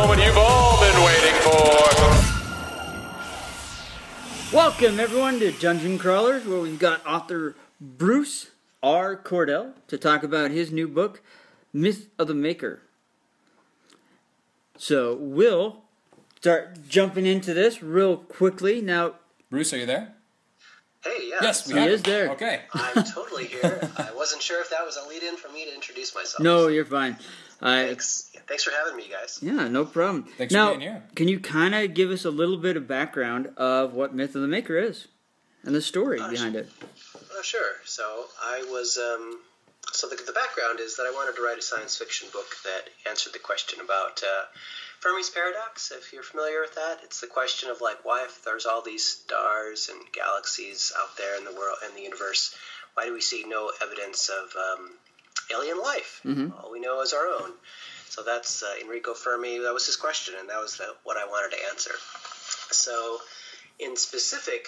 Moment 0.00 0.22
you've 0.22 0.38
all 0.38 0.80
been 0.80 1.04
waiting 1.04 1.34
for. 1.42 1.60
Welcome, 4.50 4.98
everyone, 4.98 5.38
to 5.40 5.52
Dungeon 5.52 5.98
Crawlers, 5.98 6.46
where 6.46 6.58
we've 6.58 6.78
got 6.78 7.06
author 7.06 7.54
Bruce 7.78 8.48
R. 8.82 9.14
Cordell 9.14 9.74
to 9.88 9.98
talk 9.98 10.22
about 10.22 10.52
his 10.52 10.72
new 10.72 10.88
book, 10.88 11.20
Myth 11.74 12.08
of 12.18 12.28
the 12.28 12.34
Maker. 12.34 12.80
So, 14.78 15.14
we'll 15.14 15.82
start 16.40 16.88
jumping 16.88 17.26
into 17.26 17.52
this 17.52 17.82
real 17.82 18.16
quickly. 18.16 18.80
Now, 18.80 19.16
Bruce, 19.50 19.74
are 19.74 19.78
you 19.78 19.86
there? 19.86 20.14
Hey, 21.02 21.28
yeah. 21.30 21.38
Yes, 21.42 21.66
we 21.66 21.74
He 21.74 21.80
have 21.80 21.88
is 21.88 22.00
you. 22.06 22.12
there. 22.12 22.30
Okay. 22.32 22.60
I'm 22.74 23.04
totally 23.04 23.46
here. 23.46 23.88
I 23.96 24.10
wasn't 24.14 24.42
sure 24.42 24.60
if 24.60 24.70
that 24.70 24.84
was 24.84 24.96
a 25.02 25.08
lead 25.08 25.22
in 25.22 25.36
for 25.36 25.48
me 25.50 25.64
to 25.64 25.74
introduce 25.74 26.14
myself. 26.14 26.40
no, 26.42 26.68
you're 26.68 26.84
fine. 26.84 27.16
I, 27.62 27.86
Thanks. 27.86 28.30
Yeah, 28.34 28.40
thanks 28.46 28.64
for 28.64 28.70
having 28.70 28.96
me, 28.96 29.08
guys. 29.10 29.38
yeah, 29.42 29.68
no 29.68 29.84
problem. 29.84 30.24
Thanks 30.38 30.54
for 30.54 30.68
being 30.70 30.80
here. 30.80 31.02
can 31.14 31.28
you 31.28 31.40
kind 31.40 31.74
of 31.74 31.94
give 31.94 32.10
us 32.10 32.24
a 32.24 32.30
little 32.30 32.56
bit 32.56 32.76
of 32.76 32.86
background 32.88 33.48
of 33.56 33.92
what 33.94 34.14
Myth 34.14 34.34
of 34.34 34.42
the 34.42 34.48
Maker 34.48 34.78
is 34.78 35.08
and 35.64 35.74
the 35.74 35.82
story 35.82 36.18
behind 36.18 36.54
it? 36.56 36.68
Oh, 37.34 37.42
sure. 37.42 37.74
So 37.86 38.26
I 38.42 38.64
was. 38.70 38.98
Um, 38.98 39.40
so 39.92 40.06
the, 40.08 40.16
the 40.16 40.32
background 40.32 40.80
is 40.80 40.96
that 40.96 41.02
I 41.02 41.10
wanted 41.10 41.36
to 41.36 41.42
write 41.42 41.58
a 41.58 41.62
science 41.62 41.96
fiction 41.96 42.28
book 42.32 42.46
that 42.64 42.90
answered 43.08 43.32
the 43.32 43.38
question 43.40 43.80
about 43.80 44.22
uh, 44.22 44.44
Fermi's 45.00 45.30
paradox. 45.30 45.92
If 45.92 46.12
you're 46.12 46.22
familiar 46.22 46.60
with 46.60 46.74
that, 46.74 46.98
it's 47.02 47.20
the 47.20 47.26
question 47.26 47.70
of 47.70 47.80
like 47.80 48.04
why, 48.04 48.24
if 48.24 48.44
there's 48.44 48.66
all 48.66 48.82
these 48.82 49.04
stars 49.04 49.88
and 49.90 50.00
galaxies 50.12 50.92
out 51.00 51.16
there 51.16 51.36
in 51.38 51.44
the 51.44 51.52
world 51.52 51.78
in 51.88 51.94
the 51.94 52.02
universe, 52.02 52.54
why 52.94 53.06
do 53.06 53.12
we 53.12 53.20
see 53.20 53.44
no 53.46 53.72
evidence 53.82 54.28
of 54.28 54.54
um, 54.56 54.90
alien 55.50 55.80
life? 55.80 56.20
All 56.62 56.70
we 56.70 56.80
know 56.80 57.00
is 57.00 57.12
our 57.12 57.26
own. 57.26 57.52
So 58.08 58.22
that's 58.22 58.62
uh, 58.62 58.74
Enrico 58.82 59.14
Fermi. 59.14 59.58
That 59.60 59.72
was 59.72 59.86
his 59.86 59.96
question, 59.96 60.34
and 60.38 60.48
that 60.50 60.60
was 60.60 60.76
the, 60.76 60.94
what 61.04 61.16
I 61.16 61.26
wanted 61.26 61.56
to 61.56 61.62
answer. 61.70 61.92
So, 62.70 63.18
in 63.78 63.96
specific, 63.96 64.66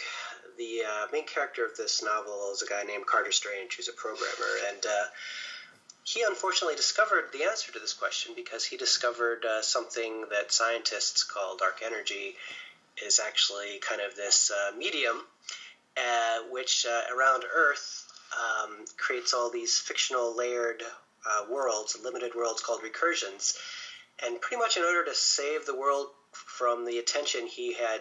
the 0.57 0.83
uh, 0.89 1.07
main 1.13 1.27
character 1.27 1.65
of 1.65 1.77
this 1.77 2.03
novel 2.03 2.53
is 2.53 2.63
a 2.63 2.67
guy 2.67 2.85
named 2.85 3.05
Carter 3.07 3.33
Strange, 3.33 3.77
who's 3.77 3.89
a 3.89 3.93
programmer, 3.93 4.53
and 4.71 4.87
uh, 4.87 5.05
he 6.05 6.23
unfortunately 6.27 6.77
discovered 6.77 7.27
the 7.33 7.45
answer 7.45 7.73
to 7.73 7.79
this 7.79 7.93
question 7.93 8.33
because 8.35 8.65
he 8.65 8.77
discovered 8.77 9.45
uh, 9.45 9.63
something 9.63 10.25
that 10.31 10.53
scientists 10.53 11.23
call 11.23 11.57
dark 11.57 11.81
energy 11.85 12.35
is 13.05 13.21
actually 13.21 13.79
kind 13.79 14.01
of 14.01 14.17
this 14.17 14.51
uh, 14.51 14.77
medium 14.77 15.23
uh, 15.97 16.39
which 16.51 16.87
uh, 16.87 17.15
around 17.15 17.45
Earth 17.55 18.07
um, 18.33 18.85
creates 18.97 19.35
all 19.35 19.51
these 19.51 19.79
fictional 19.79 20.37
layered 20.37 20.83
uh, 21.27 21.45
worlds, 21.51 21.97
limited 22.03 22.35
worlds 22.35 22.63
called 22.63 22.81
recursions. 22.83 23.57
And 24.25 24.41
pretty 24.41 24.57
much 24.59 24.77
in 24.77 24.85
order 24.85 25.05
to 25.05 25.15
save 25.15 25.67
the 25.67 25.77
world 25.77 26.09
from 26.33 26.87
the 26.87 26.99
attention 26.99 27.47
he 27.47 27.75
had 27.75 28.01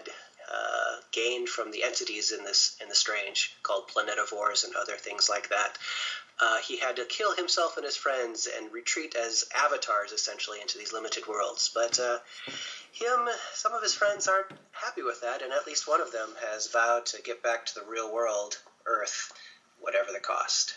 uh, 0.52 0.96
gained 1.12 1.48
from 1.50 1.72
the 1.72 1.84
entities 1.84 2.32
in 2.32 2.44
this 2.44 2.76
in 2.82 2.90
the 2.90 2.96
strange 2.96 3.56
called 3.64 3.88
planetovores 3.88 4.66
and 4.66 4.76
other 4.76 4.96
things 4.96 5.30
like 5.30 5.50
that, 5.50 5.78
uh, 6.42 6.58
he 6.68 6.78
had 6.78 6.96
to 6.98 7.06
kill 7.06 7.36
himself 7.36 7.78
and 7.78 7.86
his 7.86 7.96
friends 7.96 8.48
and 8.58 8.72
retreat 8.74 9.16
as 9.16 9.46
avatars 9.56 10.12
essentially 10.12 10.60
into 10.62 10.78
these 10.78 10.94
limited 10.94 11.28
worlds. 11.28 11.70
But 11.74 12.00
uh, 12.00 12.18
him, 12.92 13.30
some 13.54 13.74
of 13.74 13.82
his 13.84 13.94
friends 13.94 14.28
aren't 14.28 14.52
happy 14.72 15.04
with 15.04 15.22
that, 15.22 15.42
and 15.42 15.54
at 15.54 15.68
least 15.68 15.88
one 15.88 16.02
of 16.02 16.12
them 16.12 16.30
has 16.52 16.68
vowed 16.68 17.06
to 17.08 17.22
get 17.22 17.42
back 17.44 17.66
to 17.68 17.76
the 17.76 17.86
real 17.90 18.14
world, 18.14 18.58
Earth, 18.86 19.32
whatever 19.80 20.12
the 20.12 20.20
cost. 20.20 20.76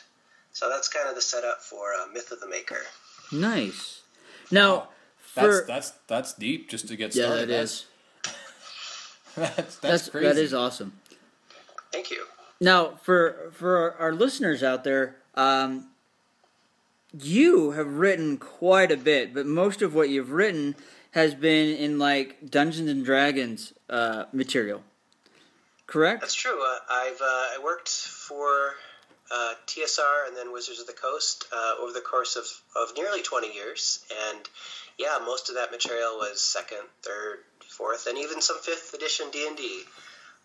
So 0.52 0.68
that's 0.68 0.88
kind 0.88 1.08
of 1.08 1.14
the 1.16 1.20
setup 1.20 1.60
for 1.62 1.94
uh, 1.94 2.06
Myth 2.12 2.30
of 2.30 2.40
the 2.40 2.48
Maker. 2.48 2.82
Nice. 3.32 4.02
Now, 4.50 4.88
That's 5.34 5.60
for 5.60 5.64
that's 5.66 5.90
that's 6.06 6.32
deep 6.34 6.68
just 6.68 6.86
to 6.88 6.96
get 6.96 7.14
yeah, 7.16 7.24
started. 7.24 7.48
that 7.48 7.60
is 7.62 7.86
That's 9.36 9.56
that's, 9.56 9.76
that's 9.76 10.08
crazy. 10.10 10.26
that 10.26 10.36
is 10.36 10.54
awesome. 10.54 10.92
Thank 11.92 12.10
you. 12.10 12.24
Now, 12.60 12.94
for 13.02 13.50
for 13.52 13.76
our, 13.76 13.92
our 13.94 14.12
listeners 14.12 14.62
out 14.62 14.84
there, 14.84 15.16
um, 15.34 15.88
you 17.12 17.72
have 17.72 17.98
written 17.98 18.36
quite 18.36 18.90
a 18.92 18.96
bit, 18.96 19.34
but 19.34 19.46
most 19.46 19.82
of 19.82 19.94
what 19.94 20.08
you've 20.08 20.30
written 20.30 20.76
has 21.12 21.34
been 21.34 21.76
in 21.76 21.98
like 21.98 22.50
Dungeons 22.50 22.88
and 22.88 23.04
Dragons 23.04 23.72
uh, 23.88 24.24
material. 24.32 24.82
Correct? 25.86 26.20
That's 26.20 26.34
true. 26.34 26.60
Uh, 26.60 26.78
I've 26.90 27.20
uh, 27.20 27.24
I 27.24 27.60
worked 27.62 27.88
for 27.88 28.74
uh, 29.30 29.54
TSR 29.66 30.28
and 30.28 30.36
then 30.36 30.52
Wizards 30.52 30.80
of 30.80 30.86
the 30.86 30.92
Coast 30.92 31.44
uh, 31.52 31.74
over 31.80 31.92
the 31.92 32.00
course 32.00 32.36
of, 32.36 32.44
of 32.76 32.96
nearly 32.96 33.22
20 33.22 33.52
years, 33.52 34.04
and 34.28 34.48
yeah, 34.98 35.18
most 35.24 35.48
of 35.48 35.56
that 35.56 35.70
material 35.70 36.16
was 36.18 36.40
second, 36.40 36.82
third, 37.02 37.38
fourth, 37.68 38.06
and 38.06 38.18
even 38.18 38.40
some 38.40 38.58
fifth 38.58 38.94
edition 38.94 39.30
D 39.30 39.46
and 39.46 39.56
D. 39.56 39.82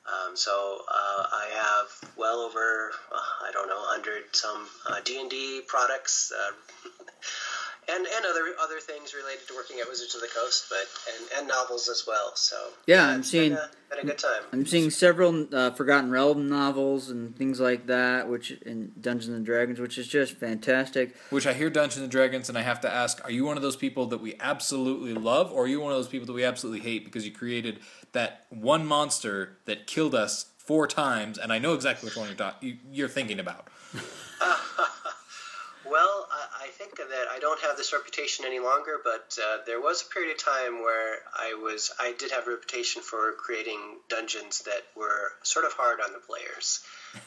Um, 0.07 0.35
so 0.35 0.83
uh, 0.87 1.23
I 1.31 1.47
have 1.53 2.11
well 2.15 2.39
over 2.39 2.91
uh, 3.11 3.45
I 3.47 3.51
don't 3.51 3.67
know 3.67 3.79
100 3.79 4.23
some 4.31 4.67
uh, 4.87 4.99
D 5.03 5.19
and 5.19 5.29
D 5.29 5.61
products. 5.67 6.31
And, 7.91 8.05
and 8.05 8.25
other 8.25 8.43
other 8.61 8.79
things 8.79 9.13
related 9.15 9.47
to 9.47 9.55
working 9.55 9.79
at 9.79 9.87
Wizards 9.89 10.13
of 10.13 10.21
the 10.21 10.27
Coast, 10.27 10.65
but 10.69 10.85
and, 11.17 11.39
and 11.39 11.47
novels 11.47 11.89
as 11.89 12.03
well. 12.07 12.31
So 12.35 12.55
Yeah, 12.85 13.07
I'm 13.07 13.21
it's 13.21 13.29
seeing- 13.29 13.49
been 13.53 13.57
a, 13.57 13.69
been 13.89 13.99
a 13.99 14.05
good 14.05 14.17
time. 14.19 14.43
I'm 14.53 14.65
seeing 14.67 14.89
several 14.91 15.47
uh, 15.53 15.71
Forgotten 15.71 16.11
Realm 16.11 16.47
novels 16.47 17.09
and 17.09 17.35
things 17.35 17.59
like 17.59 17.87
that, 17.87 18.29
which 18.29 18.51
in 18.51 18.91
Dungeons 19.01 19.35
and 19.35 19.43
Dragons, 19.45 19.79
which 19.79 19.97
is 19.97 20.07
just 20.07 20.33
fantastic. 20.35 21.15
Which 21.31 21.47
I 21.47 21.53
hear 21.53 21.69
Dungeons 21.71 22.03
and 22.03 22.11
Dragons, 22.11 22.47
and 22.49 22.57
I 22.57 22.61
have 22.61 22.79
to 22.81 22.93
ask: 22.93 23.23
Are 23.23 23.31
you 23.31 23.45
one 23.45 23.57
of 23.57 23.63
those 23.63 23.75
people 23.77 24.05
that 24.07 24.21
we 24.21 24.35
absolutely 24.39 25.13
love, 25.15 25.51
or 25.51 25.63
are 25.63 25.67
you 25.67 25.79
one 25.81 25.91
of 25.91 25.97
those 25.97 26.07
people 26.09 26.27
that 26.27 26.33
we 26.33 26.43
absolutely 26.43 26.81
hate 26.81 27.05
because 27.05 27.25
you 27.25 27.31
created 27.31 27.79
that 28.11 28.45
one 28.49 28.85
monster 28.85 29.57
that 29.65 29.87
killed 29.87 30.13
us 30.13 30.45
four 30.59 30.85
times? 30.85 31.39
And 31.39 31.51
I 31.51 31.57
know 31.57 31.73
exactly 31.73 32.07
which 32.07 32.17
one 32.17 32.27
you're 32.27 32.35
ta- 32.37 32.55
you, 32.61 32.77
you're 32.91 33.09
thinking 33.09 33.39
about. 33.39 33.67
Well, 35.85 36.27
I, 36.31 36.58
I 36.58 36.58
think 36.79 36.95
that 36.95 37.27
I 37.29 37.39
don't 37.39 37.59
have 37.59 37.75
this 37.75 37.91
reputation 37.91 38.45
any 38.45 38.59
longer, 38.59 38.99
but 39.03 39.37
uh, 39.37 39.57
there 39.65 39.81
was 39.81 40.01
a 40.01 40.13
period 40.13 40.31
of 40.31 40.43
time 40.43 40.81
where 40.81 41.17
I 41.35 41.53
was 41.61 41.91
I 41.99 42.13
did 42.17 42.31
have 42.31 42.47
a 42.47 42.51
reputation 42.51 43.01
for 43.01 43.33
creating 43.33 43.97
dungeons 44.07 44.61
that 44.61 44.83
were 44.95 45.33
sort 45.43 45.65
of 45.65 45.73
hard 45.73 45.99
on 45.99 46.13
the 46.13 46.19
players. 46.19 46.79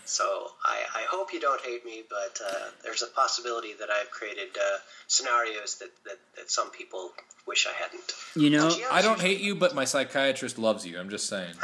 So 0.07 0.25
I, 0.65 0.79
I 0.95 1.03
hope 1.11 1.35
you 1.35 1.41
don't 1.41 1.61
hate 1.61 1.85
me, 1.85 2.03
but 2.09 2.41
uh, 2.43 2.71
there's 2.83 3.03
a 3.03 3.09
possibility 3.09 3.75
that 3.79 3.91
I've 3.91 4.11
created 4.11 4.57
uh, 4.57 4.79
scenarios 5.07 5.79
that, 5.81 5.91
that, 6.05 6.19
that 6.37 6.51
some 6.51 6.71
people 6.71 7.11
wish 7.47 7.67
I 7.67 7.73
hadn't. 7.73 8.13
You 8.35 8.51
know, 8.51 8.75
I 8.91 9.03
don't 9.03 9.21
hate 9.21 9.41
you, 9.41 9.55
but 9.55 9.75
my 9.75 9.85
psychiatrist 9.85 10.59
loves 10.59 10.87
you. 10.87 10.99
I'm 10.99 11.11
just 11.11 11.29
saying. 11.29 11.55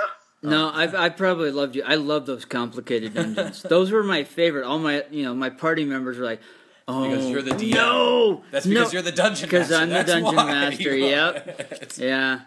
No, 0.42 0.70
I've 0.72 0.94
I 0.94 1.08
probably 1.08 1.50
loved 1.50 1.74
you. 1.74 1.82
I 1.84 1.94
love 1.94 2.26
those 2.26 2.44
complicated 2.44 3.14
dungeons. 3.14 3.62
those 3.68 3.90
were 3.90 4.04
my 4.04 4.24
favorite. 4.24 4.64
All 4.64 4.78
my 4.78 5.04
you 5.10 5.24
know 5.24 5.34
my 5.34 5.50
party 5.50 5.84
members 5.84 6.18
were 6.18 6.24
like, 6.24 6.40
oh 6.88 7.08
Because 7.08 7.30
you're 7.30 7.42
the 7.42 7.50
DM. 7.52 7.74
no, 7.74 8.42
That's 8.50 8.66
because 8.66 8.88
no. 8.88 8.92
you're 8.94 9.02
the 9.02 9.12
dungeon 9.12 9.46
because 9.46 9.70
master. 9.70 9.82
I'm 9.82 9.88
the 9.90 10.02
dungeon 10.04 10.34
master. 10.46 10.96
Yep. 10.96 11.92
Yeah. 11.98 12.40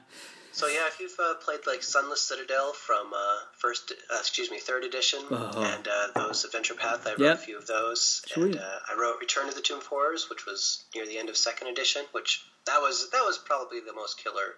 So 0.54 0.68
yeah, 0.68 0.88
if 0.88 1.00
you've 1.00 1.16
uh, 1.18 1.36
played 1.36 1.60
like 1.66 1.82
Sunless 1.82 2.22
Citadel 2.24 2.74
from 2.74 3.14
uh, 3.14 3.18
first, 3.58 3.94
uh, 4.14 4.18
excuse 4.20 4.52
me, 4.52 4.60
third 4.60 4.84
edition, 4.84 5.20
Uh-huh. 5.32 5.60
and 5.62 5.88
uh, 5.88 6.08
those 6.28 6.44
Adventure 6.44 6.74
Path, 6.74 7.08
I 7.08 7.12
wrote 7.12 7.20
Yep. 7.22 7.36
a 7.36 7.38
few 7.38 7.58
of 7.58 7.68
those, 7.68 8.22
Sweet. 8.28 8.44
and 8.44 8.60
uh, 8.60 8.80
I 8.90 9.00
wrote 9.00 9.16
Return 9.22 9.48
to 9.50 9.56
the 9.56 9.62
Tomb 9.62 9.78
of 9.78 9.86
Horrors, 9.86 10.30
which 10.30 10.46
was 10.46 10.84
near 10.94 11.06
the 11.06 11.18
end 11.18 11.30
of 11.30 11.38
second 11.38 11.70
edition, 11.70 12.02
which 12.12 12.44
that 12.66 12.80
was 12.82 13.10
that 13.12 13.22
was 13.22 13.38
probably 13.38 13.80
the 13.80 13.94
most 13.94 14.22
killer, 14.22 14.56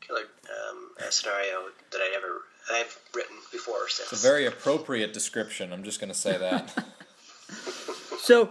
killer 0.00 0.20
um, 0.70 0.90
uh, 1.04 1.10
scenario 1.10 1.64
that 1.90 2.00
I'd 2.00 2.14
ever 2.16 2.42
I've 2.72 2.96
written 3.12 3.36
before 3.50 3.86
or 3.86 3.88
since. 3.88 4.12
It's 4.12 4.24
a 4.24 4.28
very 4.28 4.46
appropriate 4.46 5.12
description. 5.12 5.72
I'm 5.72 5.82
just 5.82 5.98
going 6.00 6.12
to 6.12 6.18
say 6.18 6.38
that. 6.38 6.84
So, 8.20 8.50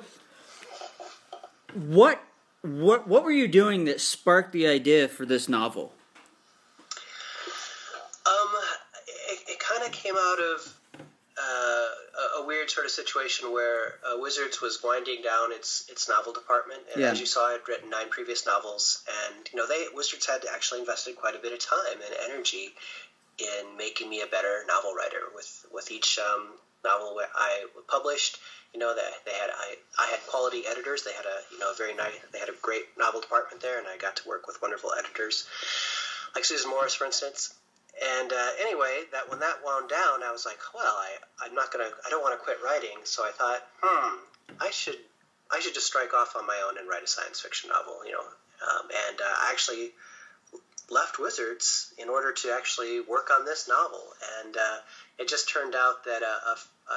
what 1.74 2.22
what 2.62 3.08
what 3.08 3.24
were 3.24 3.32
you 3.32 3.48
doing 3.48 3.86
that 3.86 4.02
sparked 4.02 4.52
the 4.52 4.68
idea 4.68 5.08
for 5.08 5.26
this 5.26 5.48
novel? 5.50 5.94
Um, 8.26 8.50
it, 9.30 9.40
it 9.52 9.60
kind 9.60 9.84
of 9.84 9.92
came 9.92 10.16
out 10.16 10.40
of 10.40 10.74
uh, 11.40 11.86
a, 12.40 12.42
a 12.42 12.46
weird 12.46 12.70
sort 12.70 12.86
of 12.86 12.92
situation 12.92 13.52
where 13.54 13.96
uh, 14.06 14.18
Wizards 14.20 14.60
was 14.62 14.82
winding 14.84 15.22
down 15.22 15.52
its 15.52 15.88
its 15.90 16.10
novel 16.10 16.34
department, 16.34 16.82
and 16.94 17.02
Yeah. 17.02 17.12
as 17.12 17.20
you 17.20 17.26
saw, 17.26 17.48
I'd 17.48 17.68
written 17.68 17.90
nine 17.90 18.10
previous 18.10 18.46
novels, 18.46 19.04
and 19.26 19.48
you 19.52 19.58
know 19.58 19.68
they 19.68 19.86
Wizards 19.94 20.26
had 20.26 20.44
actually 20.54 20.80
invested 20.82 21.16
quite 21.16 21.36
a 21.36 21.40
bit 21.40 21.54
of 21.54 21.60
time 21.60 22.02
and 22.06 22.32
energy 22.32 22.74
in 23.38 23.78
making 23.78 24.10
me 24.10 24.22
a 24.22 24.28
better 24.28 24.64
novel 24.68 24.94
writer. 24.96 25.22
With 25.36 25.66
with 25.72 25.92
each 25.92 26.20
um, 26.20 26.48
novel 26.84 27.20
I 27.36 27.66
published, 27.88 28.40
you 28.78 28.86
know 28.86 28.94
that 28.94 29.26
they 29.26 29.32
had 29.32 29.50
I, 29.50 29.74
I 29.98 30.06
had 30.12 30.20
quality 30.28 30.62
editors. 30.70 31.02
They 31.02 31.14
had 31.14 31.26
a 31.26 31.38
you 31.52 31.58
know 31.58 31.72
a 31.72 31.76
very 31.76 31.96
nice 31.96 32.14
they 32.32 32.38
had 32.38 32.50
a 32.50 32.58
great 32.62 32.86
novel 32.96 33.22
department 33.22 33.60
there, 33.60 33.80
and 33.80 33.88
I 33.88 33.98
got 33.98 34.18
to 34.18 34.28
work 34.30 34.46
with 34.46 34.62
wonderful 34.62 34.92
editors 34.94 35.48
like 36.36 36.46
Susan 36.46 36.70
Morris, 36.70 36.94
for 36.94 37.06
instance. 37.06 37.56
And 37.98 38.32
uh, 38.32 38.50
anyway, 38.62 39.10
that 39.12 39.32
when 39.32 39.40
that 39.40 39.66
wound 39.66 39.90
down, 39.90 40.22
I 40.22 40.32
was 40.32 40.46
like, 40.46 40.60
well, 40.76 40.94
I 40.94 41.10
I'm 41.42 41.56
not 41.56 41.74
gonna 41.74 41.90
I 42.06 42.12
don't 42.12 42.22
want 42.22 42.38
to 42.38 42.46
quit 42.46 42.58
writing. 42.64 43.02
So 43.04 43.24
I 43.26 43.32
thought, 43.32 43.66
hmm, 43.82 44.18
I 44.62 44.70
should 44.70 45.00
I 45.50 45.60
should 45.60 45.74
just 45.74 45.88
strike 45.88 46.14
off 46.14 46.36
on 46.36 46.46
my 46.46 46.62
own 46.70 46.78
and 46.78 46.88
write 46.88 47.02
a 47.02 47.08
science 47.08 47.42
fiction 47.42 47.72
novel, 47.72 48.06
you 48.06 48.12
know. 48.12 48.22
Um, 48.22 48.86
and 49.10 49.20
uh, 49.20 49.36
I 49.42 49.50
actually 49.50 49.90
left 50.92 51.18
Wizards 51.18 51.94
in 51.98 52.10
order 52.10 52.32
to 52.32 52.54
actually 52.54 53.02
work 53.02 53.30
on 53.34 53.44
this 53.44 53.68
novel. 53.68 54.04
And 54.40 54.56
uh, 54.56 54.78
it 55.18 55.28
just 55.28 55.50
turned 55.50 55.74
out 55.74 56.06
that 56.06 56.22
uh, 56.22 56.56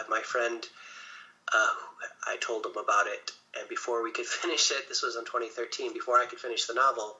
my 0.08 0.20
friend, 0.20 0.62
uh, 1.52 1.74
I 2.26 2.36
told 2.40 2.66
him 2.66 2.76
about 2.76 3.06
it, 3.06 3.30
and 3.58 3.68
before 3.68 4.02
we 4.02 4.12
could 4.12 4.26
finish 4.42 4.70
it, 4.70 4.88
this 4.88 5.02
was 5.02 5.16
in 5.16 5.24
2013, 5.24 5.92
before 5.92 6.18
I 6.18 6.26
could 6.26 6.40
finish 6.40 6.66
the 6.66 6.74
novel, 6.74 7.16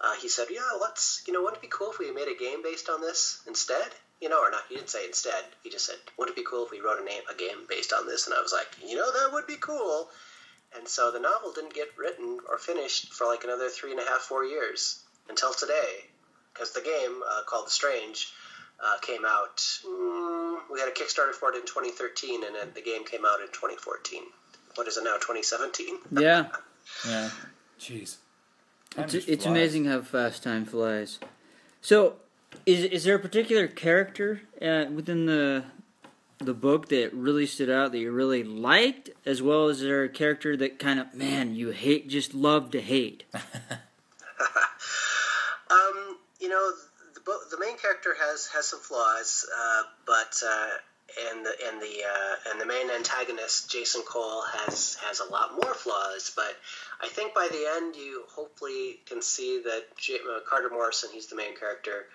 uh, 0.00 0.14
he 0.14 0.28
said, 0.28 0.48
"Yeah, 0.50 0.72
let's. 0.80 1.22
You 1.26 1.32
know, 1.32 1.42
wouldn't 1.42 1.58
it 1.58 1.62
be 1.62 1.72
cool 1.72 1.90
if 1.90 1.98
we 1.98 2.10
made 2.12 2.28
a 2.28 2.38
game 2.38 2.62
based 2.62 2.88
on 2.88 3.00
this 3.00 3.40
instead? 3.46 3.88
You 4.20 4.28
know, 4.28 4.40
or 4.40 4.50
not? 4.50 4.62
He 4.68 4.76
didn't 4.76 4.90
say 4.90 5.04
instead. 5.06 5.44
He 5.62 5.70
just 5.70 5.84
said, 5.84 5.96
wouldn't 6.16 6.36
it 6.36 6.40
be 6.40 6.46
cool 6.48 6.64
if 6.64 6.70
we 6.70 6.80
wrote 6.80 7.00
a 7.00 7.04
name, 7.04 7.20
a 7.30 7.36
game 7.36 7.66
based 7.68 7.92
on 7.92 8.06
this? 8.06 8.26
And 8.26 8.34
I 8.34 8.40
was 8.40 8.52
like, 8.52 8.68
you 8.86 8.96
know, 8.96 9.12
that 9.12 9.32
would 9.32 9.46
be 9.46 9.56
cool. 9.56 10.08
And 10.76 10.88
so 10.88 11.12
the 11.12 11.20
novel 11.20 11.52
didn't 11.52 11.74
get 11.74 11.96
written 11.98 12.38
or 12.48 12.58
finished 12.58 13.12
for 13.12 13.26
like 13.26 13.44
another 13.44 13.68
three 13.68 13.90
and 13.90 14.00
a 14.00 14.04
half, 14.04 14.20
four 14.20 14.44
years 14.44 15.02
until 15.28 15.52
today, 15.52 16.04
because 16.52 16.72
the 16.72 16.80
game 16.80 17.22
uh, 17.28 17.42
called 17.44 17.66
The 17.66 17.70
Strange 17.70 18.32
uh, 18.84 18.98
came 19.00 19.24
out. 19.24 19.56
Mm, 19.56 20.58
we 20.72 20.80
had 20.80 20.88
a 20.88 20.92
Kickstarter 20.92 21.32
for 21.32 21.50
it 21.50 21.56
in 21.56 21.62
2013, 21.62 22.44
and 22.44 22.54
then 22.54 22.68
the 22.74 22.82
game 22.82 23.04
came 23.04 23.24
out 23.24 23.40
in 23.40 23.48
2014. 23.48 24.22
What 24.74 24.88
is 24.88 24.96
it 24.96 25.04
now? 25.04 25.14
2017. 25.14 25.98
Yeah, 26.12 26.46
yeah. 27.08 27.30
Jeez. 27.80 28.16
Time 28.90 29.04
it's, 29.04 29.14
it's 29.14 29.46
amazing 29.46 29.86
how 29.86 30.02
fast 30.02 30.42
time 30.42 30.64
flies. 30.64 31.18
So, 31.80 32.16
is 32.64 32.84
is 32.84 33.04
there 33.04 33.16
a 33.16 33.18
particular 33.18 33.66
character 33.66 34.42
uh, 34.60 34.86
within 34.92 35.26
the 35.26 35.64
the 36.38 36.54
book 36.54 36.88
that 36.88 37.12
really 37.14 37.46
stood 37.46 37.70
out 37.70 37.92
that 37.92 37.98
you 37.98 38.10
really 38.10 38.42
liked, 38.42 39.10
as 39.24 39.42
well 39.42 39.68
as 39.68 39.80
there 39.80 40.04
a 40.04 40.08
character 40.08 40.56
that 40.56 40.78
kind 40.78 41.00
of 41.00 41.14
man 41.14 41.54
you 41.54 41.70
hate, 41.70 42.08
just 42.08 42.34
love 42.34 42.70
to 42.72 42.80
hate? 42.80 43.24
Um, 45.68 46.18
you 46.40 46.48
know, 46.48 46.72
the, 47.26 47.38
the 47.50 47.58
main 47.58 47.76
character 47.76 48.14
has 48.18 48.46
has 48.46 48.68
some 48.68 48.80
flaws, 48.80 49.44
uh, 49.54 49.82
but 50.06 50.40
uh, 50.46 50.70
and 51.30 51.44
the 51.44 51.52
and 51.68 51.82
the 51.82 52.04
uh, 52.04 52.50
and 52.50 52.60
the 52.60 52.66
main 52.66 52.88
antagonist 52.90 53.70
Jason 53.70 54.02
Cole 54.02 54.42
has 54.42 54.94
has 55.02 55.20
a 55.20 55.30
lot 55.30 55.52
more 55.52 55.74
flaws. 55.74 56.32
But 56.34 56.56
I 57.02 57.08
think 57.08 57.34
by 57.34 57.48
the 57.50 57.66
end, 57.76 57.96
you 57.96 58.22
hopefully 58.28 59.00
can 59.06 59.20
see 59.20 59.60
that 59.64 59.84
J- 59.96 60.20
uh, 60.20 60.40
Carter 60.48 60.70
Morrison, 60.70 61.10
he's 61.12 61.26
the 61.26 61.36
main 61.36 61.56
character, 61.56 62.06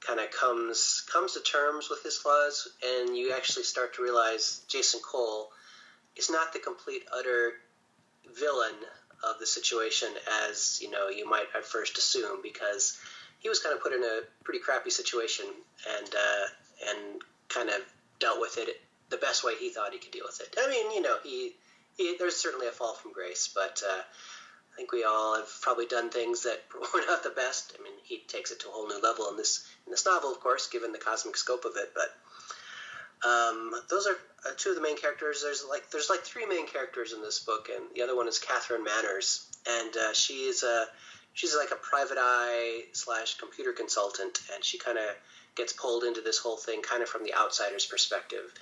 kind 0.00 0.18
of 0.20 0.30
comes 0.30 1.04
comes 1.10 1.34
to 1.34 1.40
terms 1.40 1.88
with 1.88 2.02
his 2.02 2.18
flaws, 2.18 2.68
and 2.84 3.16
you 3.16 3.32
actually 3.32 3.64
start 3.64 3.94
to 3.94 4.02
realize 4.02 4.62
Jason 4.68 5.00
Cole 5.00 5.50
is 6.16 6.30
not 6.30 6.52
the 6.52 6.58
complete 6.58 7.04
utter 7.16 7.52
villain 8.34 8.74
of 9.24 9.38
the 9.40 9.46
situation 9.46 10.08
as 10.46 10.78
you 10.80 10.90
know 10.90 11.08
you 11.08 11.28
might 11.28 11.46
at 11.56 11.64
first 11.64 11.98
assume 11.98 12.40
because 12.42 12.98
he 13.38 13.48
was 13.48 13.60
kind 13.60 13.74
of 13.74 13.82
put 13.82 13.92
in 13.92 14.02
a 14.02 14.20
pretty 14.44 14.60
crappy 14.60 14.90
situation 14.90 15.46
and 15.98 16.08
uh, 16.08 16.90
and 16.90 17.22
kind 17.48 17.68
of 17.68 17.80
dealt 18.18 18.40
with 18.40 18.58
it 18.58 18.80
the 19.10 19.16
best 19.16 19.44
way 19.44 19.54
he 19.58 19.70
thought 19.70 19.92
he 19.92 19.98
could 19.98 20.10
deal 20.10 20.24
with 20.26 20.40
it. 20.40 20.54
I 20.58 20.68
mean, 20.68 20.92
you 20.92 21.00
know, 21.00 21.16
he, 21.22 21.52
he 21.96 22.16
there's 22.18 22.36
certainly 22.36 22.66
a 22.66 22.70
fall 22.70 22.94
from 22.94 23.12
grace, 23.12 23.48
but 23.54 23.82
uh, 23.88 24.00
I 24.00 24.76
think 24.76 24.92
we 24.92 25.04
all 25.04 25.36
have 25.36 25.48
probably 25.62 25.86
done 25.86 26.10
things 26.10 26.42
that 26.42 26.60
were 26.94 27.06
not 27.06 27.22
the 27.22 27.30
best. 27.30 27.74
I 27.78 27.82
mean, 27.82 27.94
he 28.04 28.22
takes 28.28 28.50
it 28.50 28.60
to 28.60 28.68
a 28.68 28.70
whole 28.70 28.88
new 28.88 29.00
level 29.00 29.28
in 29.30 29.36
this 29.36 29.66
in 29.86 29.90
this 29.90 30.06
novel, 30.06 30.30
of 30.32 30.40
course, 30.40 30.68
given 30.68 30.92
the 30.92 30.98
cosmic 30.98 31.36
scope 31.36 31.64
of 31.64 31.72
it, 31.76 31.92
but. 31.94 32.14
Um, 33.26 33.72
those 33.90 34.06
are 34.06 34.16
uh, 34.46 34.52
two 34.56 34.70
of 34.70 34.76
the 34.76 34.80
main 34.80 34.96
characters. 34.96 35.42
There's 35.42 35.64
like 35.68 35.90
there's 35.90 36.08
like 36.08 36.20
three 36.20 36.46
main 36.46 36.68
characters 36.68 37.12
in 37.12 37.20
this 37.20 37.40
book, 37.40 37.68
and 37.68 37.86
the 37.92 38.02
other 38.02 38.14
one 38.14 38.28
is 38.28 38.38
Catherine 38.38 38.84
Manners, 38.84 39.44
and 39.66 39.96
uh, 39.96 40.12
she 40.12 40.44
is 40.44 40.62
a 40.62 40.86
she's 41.38 41.54
like 41.54 41.70
a 41.70 41.76
private 41.76 42.18
eye 42.18 42.82
slash 42.92 43.38
computer 43.38 43.72
consultant, 43.72 44.40
and 44.52 44.64
she 44.64 44.76
kind 44.76 44.98
of 44.98 45.04
gets 45.54 45.72
pulled 45.72 46.02
into 46.02 46.20
this 46.20 46.38
whole 46.38 46.56
thing 46.56 46.82
kind 46.82 47.00
of 47.00 47.08
from 47.08 47.22
the 47.22 47.32
outsider's 47.32 47.86
perspective, 47.86 48.52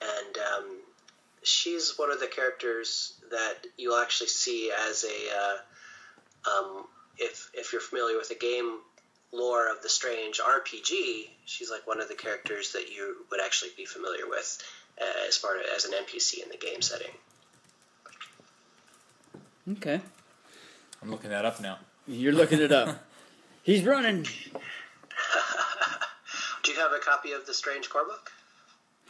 and 0.00 0.36
um, 0.38 0.64
she's 1.42 1.92
one 1.98 2.10
of 2.10 2.18
the 2.18 2.26
characters 2.26 3.12
that 3.30 3.56
you'll 3.76 3.98
actually 3.98 4.28
see 4.28 4.72
as 4.88 5.04
a 5.04 5.36
uh, 5.38 6.50
um, 6.50 6.86
if 7.18 7.50
if 7.52 7.72
you're 7.72 7.82
familiar 7.82 8.16
with 8.16 8.30
the 8.30 8.34
game 8.34 8.78
lore 9.30 9.70
of 9.70 9.82
the 9.82 9.88
strange 9.90 10.40
RPG, 10.40 11.28
she's 11.44 11.70
like 11.70 11.86
one 11.86 12.00
of 12.00 12.08
the 12.08 12.14
characters 12.14 12.72
that 12.72 12.88
you 12.88 13.26
would 13.30 13.42
actually 13.44 13.72
be 13.76 13.84
familiar 13.84 14.26
with 14.26 14.62
uh, 14.98 15.28
as 15.28 15.36
part 15.36 15.58
of, 15.58 15.64
as 15.76 15.84
an 15.84 15.92
NPC 15.92 16.42
in 16.42 16.48
the 16.48 16.56
game 16.56 16.80
setting. 16.80 17.12
Okay, 19.72 20.00
I'm 21.02 21.10
looking 21.10 21.28
that 21.28 21.44
up 21.44 21.60
now. 21.60 21.76
You're 22.06 22.32
looking 22.32 22.60
it 22.60 22.72
up. 22.72 23.04
He's 23.62 23.84
running. 23.84 24.22
Do 26.62 26.72
you 26.72 26.78
have 26.78 26.92
a 26.92 26.98
copy 26.98 27.32
of 27.32 27.46
the 27.46 27.54
Strange 27.54 27.88
Core 27.90 28.04
book? 28.04 28.30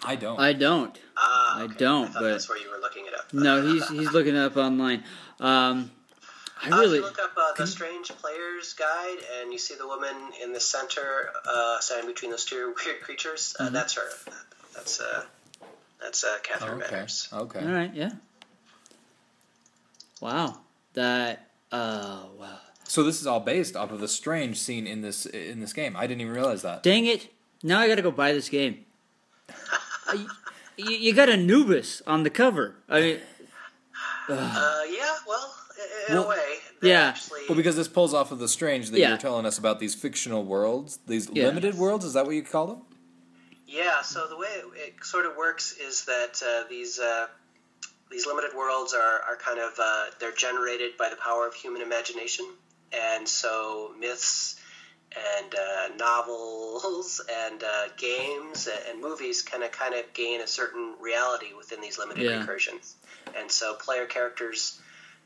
I 0.05 0.15
don't. 0.17 0.39
I 0.39 0.53
don't. 0.53 0.99
Ah, 1.17 1.63
I 1.63 1.67
don't, 1.69 2.11
I 2.11 2.21
but- 2.21 2.31
that's 2.31 2.49
where 2.49 2.59
you 2.59 2.71
were 2.71 2.79
looking 2.79 3.07
it 3.07 3.15
up. 3.15 3.33
No, 3.33 3.67
he's 3.67 3.89
he's 3.89 4.13
looking 4.13 4.37
it 4.37 4.41
up 4.41 4.57
online. 4.57 5.05
Um, 5.41 5.91
I 6.63 6.71
Uh, 6.71 6.75
if 6.75 6.81
really 6.81 6.99
you 6.99 7.05
look 7.05 7.19
up 7.19 7.33
uh, 7.37 7.53
the 7.57 7.67
Strange 7.67 8.09
Player's 8.09 8.75
Guide, 8.75 9.19
and 9.41 9.53
you 9.53 9.59
see 9.59 9.75
the 9.75 9.87
woman 9.87 10.15
in 10.43 10.53
the 10.53 10.61
center, 10.61 11.31
uh, 11.47 11.81
standing 11.81 12.09
between 12.09 12.31
those 12.31 12.45
two 12.45 12.75
weird 12.85 13.01
creatures. 13.03 13.57
Uh, 13.59 13.71
That's 13.71 13.95
her. 13.95 14.09
That's 14.75 15.01
uh, 15.01 15.25
that's 16.01 16.25
uh, 16.25 16.37
Catherine 16.43 16.83
okay. 16.83 16.95
Manners. 16.95 17.29
Okay. 17.33 17.61
All 17.61 17.73
right, 17.73 17.95
yeah. 17.95 18.11
Wow, 20.21 20.59
that 20.95 21.49
uh, 21.73 22.23
wow. 22.39 22.59
So 22.89 23.03
this 23.03 23.21
is 23.21 23.27
all 23.27 23.41
based 23.41 23.77
off 23.77 23.91
of 23.91 24.01
the 24.01 24.09
strange 24.09 24.59
scene 24.59 24.87
in 24.87 25.03
this 25.03 25.27
in 25.27 25.61
this 25.61 25.73
game. 25.73 25.97
I 25.97 26.07
didn't 26.07 26.21
even 26.23 26.33
realize 26.33 26.63
that. 26.63 26.83
Dang 26.83 27.07
it! 27.07 27.29
Now 27.63 27.81
I 27.81 27.89
got 27.89 27.97
to 27.97 28.03
go 28.03 28.11
buy 28.11 28.33
this 28.33 28.49
game. 28.49 28.85
You, 30.79 30.91
you 30.91 31.13
got 31.15 31.29
Anubis 31.29 32.03
on 32.07 32.23
the 32.23 32.31
cover. 32.31 32.77
I 32.89 33.01
mean, 33.01 33.21
Uh, 34.29 34.83
yeah, 34.91 35.15
well, 35.27 35.55
in 36.09 36.15
Well, 36.15 36.25
a 36.25 36.29
way, 36.29 36.55
yeah. 36.83 37.09
Actually, 37.09 37.41
Well, 37.49 37.57
because 37.57 37.77
this 37.77 37.89
pulls 37.89 38.13
off 38.13 38.31
of 38.31 38.39
the 38.39 38.49
strange 38.49 38.91
that 38.91 38.99
you're 39.01 39.17
telling 39.17 39.47
us 39.47 39.57
about 39.59 39.79
these 39.81 39.95
fictional 39.95 40.45
worlds, 40.45 40.99
these 41.07 41.29
Yeah. 41.33 41.45
limited 41.47 41.77
worlds. 41.77 42.05
Is 42.05 42.13
that 42.13 42.27
what 42.27 42.35
you 42.35 42.43
call 42.43 42.67
them? 42.67 42.83
Yeah, 43.67 44.03
so 44.03 44.27
the 44.29 44.37
way 44.37 44.49
it, 44.49 44.65
it 44.99 45.05
sort 45.05 45.27
of 45.27 45.37
works 45.37 45.73
is 45.79 46.05
that 46.05 46.41
uh, 46.47 46.69
these 46.69 46.99
uh, 47.01 47.27
these 48.11 48.27
limited 48.27 48.51
worlds 48.55 48.93
are, 48.95 49.23
are 49.29 49.37
kind 49.37 49.59
of 49.59 49.73
uh, 49.79 50.07
they're 50.21 50.33
generated 50.33 50.97
by 50.99 51.09
the 51.09 51.17
power 51.17 51.47
of 51.49 51.55
human 51.55 51.83
imagination, 51.83 52.47
and 52.93 53.29
so 53.29 53.93
myths 53.99 54.61
and 55.41 55.55
uh, 55.55 55.95
novels 55.97 57.21
and 57.49 57.63
uh, 57.63 57.89
games 57.97 58.69
and, 58.89 59.01
movies 59.01 59.43
kind 59.43 59.63
of 59.63 59.73
kind 59.73 59.95
of 59.95 60.03
gain 60.15 60.41
a 60.41 60.47
certain 60.47 60.95
reality 61.01 61.53
within 61.57 61.81
these 61.81 61.99
limited 61.99 62.25
Yeah. 62.25 62.45
recursions, 62.45 62.95
and 63.39 63.51
so 63.51 63.75
player 63.75 64.07
characters 64.07 64.81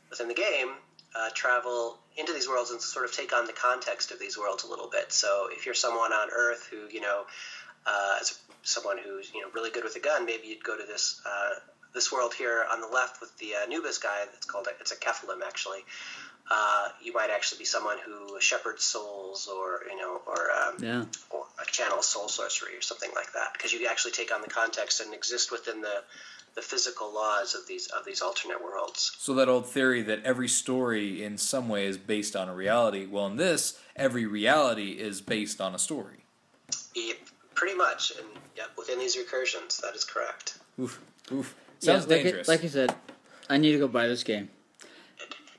within 0.09 0.27
the 0.27 0.33
game 0.33 0.73
uh, 1.15 1.29
travel 1.33 1.97
into 2.17 2.33
these 2.33 2.47
worlds 2.47 2.71
and 2.71 2.81
sort 2.81 3.05
of 3.05 3.13
take 3.13 3.33
on 3.33 3.45
the 3.45 3.53
context 3.53 4.11
of 4.11 4.19
these 4.19 4.37
worlds 4.37 4.63
a 4.63 4.67
little 4.67 4.87
bit. 4.89 5.11
So 5.11 5.47
if 5.51 5.65
you're 5.65 5.75
someone 5.75 6.13
on 6.13 6.29
Earth 6.31 6.67
who 6.69 6.87
you 6.91 7.01
know, 7.01 7.25
uh, 7.85 8.17
is 8.21 8.39
someone 8.63 8.97
who's 8.97 9.33
you 9.33 9.41
know 9.41 9.47
really 9.53 9.71
good 9.71 9.83
with 9.83 9.95
a 9.95 9.99
gun, 9.99 10.25
maybe 10.25 10.47
you'd 10.47 10.63
go 10.63 10.77
to 10.77 10.85
this 10.85 11.21
uh, 11.25 11.59
this 11.93 12.11
world 12.11 12.33
here 12.33 12.65
on 12.71 12.81
the 12.81 12.87
left 12.87 13.19
with 13.19 13.35
the 13.39 13.55
Anubis 13.63 13.97
guy. 13.97 14.25
That's 14.31 14.45
called 14.45 14.67
a, 14.67 14.71
it's 14.79 14.91
a 14.91 14.95
qephilim 14.95 15.41
actually. 15.45 15.79
Uh, 16.53 16.89
you 17.01 17.13
might 17.13 17.29
actually 17.29 17.59
be 17.59 17.65
someone 17.65 17.97
who 18.05 18.37
shepherds 18.41 18.83
souls, 18.83 19.47
or 19.47 19.79
you 19.89 19.95
know, 19.97 20.19
or 20.27 20.51
um, 20.51 20.75
Yeah. 20.83 21.05
or 21.29 21.45
a 21.61 21.65
channel 21.71 22.01
soul 22.01 22.27
sorcery 22.27 22.75
or 22.75 22.81
something 22.81 23.09
like 23.15 23.31
that, 23.33 23.53
because 23.53 23.71
you 23.71 23.87
actually 23.87 24.11
take 24.11 24.33
on 24.35 24.41
the 24.41 24.49
context 24.49 24.99
and 24.99 25.13
exist 25.13 25.49
within 25.51 25.79
the 25.81 26.03
the 26.55 26.61
physical 26.61 27.13
laws 27.13 27.55
of 27.55 27.65
these 27.67 27.87
of 27.87 28.03
these 28.03 28.21
alternate 28.21 28.61
worlds. 28.61 29.15
So 29.17 29.33
that 29.35 29.47
old 29.47 29.65
theory 29.67 30.01
that 30.01 30.25
every 30.25 30.49
story 30.49 31.23
in 31.23 31.37
some 31.37 31.69
way 31.69 31.85
is 31.85 31.97
based 31.97 32.35
on 32.35 32.49
a 32.49 32.53
reality. 32.53 33.05
Well, 33.05 33.27
in 33.27 33.37
this, 33.37 33.79
every 33.95 34.25
reality 34.25 34.91
is 34.99 35.21
based 35.21 35.61
on 35.61 35.73
a 35.73 35.79
story. 35.79 36.25
Yeah, 36.93 37.13
pretty 37.55 37.77
much, 37.77 38.11
and 38.17 38.27
yeah, 38.57 38.65
within 38.77 38.99
these 38.99 39.15
recursions, 39.15 39.79
that 39.81 39.95
is 39.95 40.03
correct. 40.03 40.57
Oof, 40.77 40.99
oof. 41.31 41.55
Yeah, 41.79 41.93
Sounds 41.93 42.07
like, 42.09 42.19
I- 42.19 42.23
dangerous. 42.23 42.47
like 42.49 42.63
I 42.65 42.67
said, 42.67 42.93
I 43.49 43.57
need 43.57 43.71
to 43.71 43.77
go 43.79 43.87
buy 43.87 44.07
this 44.09 44.23
game. 44.23 44.49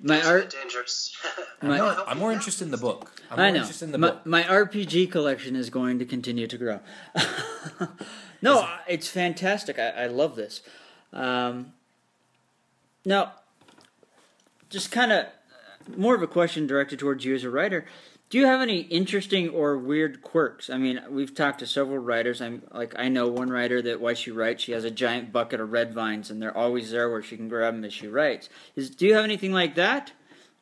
My 0.04 0.16
It's 0.18 0.26
art, 0.26 0.50
dangerous. 0.50 1.16
my, 1.62 1.76
no, 1.78 2.04
I'm 2.08 2.18
more 2.18 2.32
interested 2.32 2.64
in 2.64 2.70
the 2.72 2.76
book. 2.76 3.12
I'm 3.30 3.38
I 3.38 3.42
more 3.44 3.52
know. 3.52 3.60
interested 3.60 3.84
in 3.84 3.92
the 3.92 3.98
my, 3.98 4.10
book. 4.10 4.26
my 4.26 4.42
RPG 4.42 5.12
collection 5.12 5.54
is 5.54 5.70
going 5.70 6.00
to 6.00 6.04
continue 6.04 6.48
to 6.48 6.58
grow. 6.58 6.80
no, 8.42 8.60
I- 8.60 8.80
it's 8.88 9.06
fantastic. 9.08 9.78
I, 9.78 9.90
I 9.90 10.06
love 10.08 10.34
this. 10.34 10.60
Um, 11.12 11.72
now, 13.04 13.32
just 14.70 14.90
kind 14.90 15.12
of 15.12 15.26
more 15.96 16.14
of 16.16 16.22
a 16.22 16.26
question 16.26 16.66
directed 16.66 16.98
towards 16.98 17.24
you 17.24 17.34
as 17.34 17.44
a 17.44 17.50
writer. 17.50 17.84
Do 18.32 18.38
you 18.38 18.46
have 18.46 18.62
any 18.62 18.80
interesting 18.80 19.50
or 19.50 19.76
weird 19.76 20.22
quirks? 20.22 20.70
I 20.70 20.78
mean, 20.78 21.02
we've 21.10 21.34
talked 21.34 21.58
to 21.58 21.66
several 21.66 21.98
writers. 21.98 22.40
I'm 22.40 22.62
like, 22.72 22.94
I 22.98 23.08
know 23.08 23.28
one 23.28 23.50
writer 23.50 23.82
that 23.82 24.00
while 24.00 24.14
she 24.14 24.30
writes, 24.30 24.62
she 24.64 24.72
has 24.72 24.84
a 24.84 24.90
giant 24.90 25.32
bucket 25.32 25.60
of 25.60 25.70
red 25.70 25.92
vines, 25.92 26.30
and 26.30 26.40
they're 26.40 26.56
always 26.56 26.90
there 26.90 27.10
where 27.10 27.22
she 27.22 27.36
can 27.36 27.50
grab 27.50 27.74
them 27.74 27.84
as 27.84 27.92
she 27.92 28.06
writes. 28.06 28.48
Is 28.74 28.88
do 28.88 29.04
you 29.04 29.16
have 29.16 29.24
anything 29.24 29.52
like 29.52 29.74
that, 29.74 30.12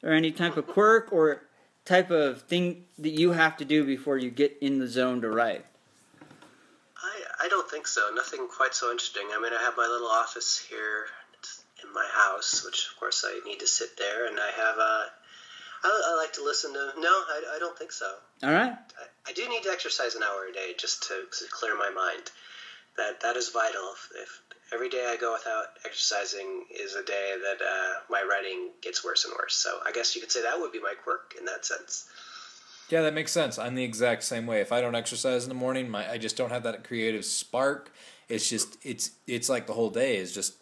or 0.02 0.10
any 0.10 0.32
type 0.32 0.56
of 0.56 0.66
quirk 0.66 1.12
or 1.12 1.42
type 1.84 2.10
of 2.10 2.42
thing 2.42 2.86
that 2.98 3.10
you 3.10 3.30
have 3.30 3.56
to 3.58 3.64
do 3.64 3.84
before 3.84 4.18
you 4.18 4.32
get 4.32 4.56
in 4.60 4.80
the 4.80 4.88
zone 4.88 5.20
to 5.20 5.30
write? 5.30 5.64
I, 6.96 7.44
I 7.44 7.48
don't 7.48 7.70
think 7.70 7.86
so. 7.86 8.10
Nothing 8.12 8.48
quite 8.48 8.74
so 8.74 8.90
interesting. 8.90 9.28
I 9.32 9.40
mean, 9.40 9.52
I 9.52 9.62
have 9.62 9.74
my 9.76 9.86
little 9.86 10.08
office 10.08 10.58
here 10.58 11.06
in 11.84 11.94
my 11.94 12.08
house, 12.14 12.64
which 12.64 12.88
of 12.92 12.98
course 12.98 13.24
I 13.24 13.38
need 13.46 13.60
to 13.60 13.68
sit 13.68 13.96
there, 13.96 14.26
and 14.26 14.40
I 14.40 14.50
have 14.56 14.76
uh, 14.76 15.04
I, 15.82 16.02
I 16.12 16.16
like 16.16 16.32
to 16.34 16.44
listen 16.44 16.72
to. 16.72 16.92
No, 16.98 17.08
I, 17.08 17.56
I 17.56 17.58
don't 17.58 17.78
think 17.78 17.92
so. 17.92 18.12
All 18.42 18.52
right. 18.52 18.72
I, 18.72 19.30
I 19.30 19.32
do 19.32 19.48
need 19.48 19.62
to 19.62 19.70
exercise 19.70 20.14
an 20.14 20.22
hour 20.22 20.46
a 20.48 20.52
day 20.52 20.72
just 20.78 21.04
to, 21.04 21.14
to 21.38 21.44
clear 21.50 21.76
my 21.76 21.90
mind. 21.90 22.30
That 22.96 23.20
that 23.22 23.36
is 23.36 23.50
vital. 23.50 23.92
If, 23.92 24.10
if 24.22 24.42
every 24.74 24.88
day 24.88 25.06
I 25.08 25.16
go 25.16 25.32
without 25.32 25.66
exercising 25.84 26.64
is 26.70 26.94
a 26.94 27.04
day 27.04 27.34
that 27.42 27.64
uh, 27.64 27.92
my 28.10 28.22
writing 28.28 28.70
gets 28.82 29.04
worse 29.04 29.24
and 29.24 29.34
worse. 29.38 29.54
So 29.54 29.78
I 29.86 29.92
guess 29.92 30.14
you 30.14 30.20
could 30.20 30.32
say 30.32 30.42
that 30.42 30.58
would 30.58 30.72
be 30.72 30.80
my 30.80 30.94
quirk 31.02 31.34
in 31.38 31.44
that 31.46 31.64
sense. 31.64 32.08
Yeah, 32.88 33.02
that 33.02 33.14
makes 33.14 33.30
sense. 33.30 33.58
I'm 33.58 33.76
the 33.76 33.84
exact 33.84 34.24
same 34.24 34.46
way. 34.46 34.60
If 34.60 34.72
I 34.72 34.80
don't 34.80 34.96
exercise 34.96 35.44
in 35.44 35.48
the 35.48 35.54
morning, 35.54 35.88
my 35.88 36.10
I 36.10 36.18
just 36.18 36.36
don't 36.36 36.50
have 36.50 36.64
that 36.64 36.84
creative 36.84 37.24
spark. 37.24 37.92
It's 38.28 38.48
just 38.48 38.76
it's 38.82 39.12
it's 39.26 39.48
like 39.48 39.66
the 39.66 39.74
whole 39.74 39.90
day 39.90 40.16
is 40.16 40.34
just 40.34 40.54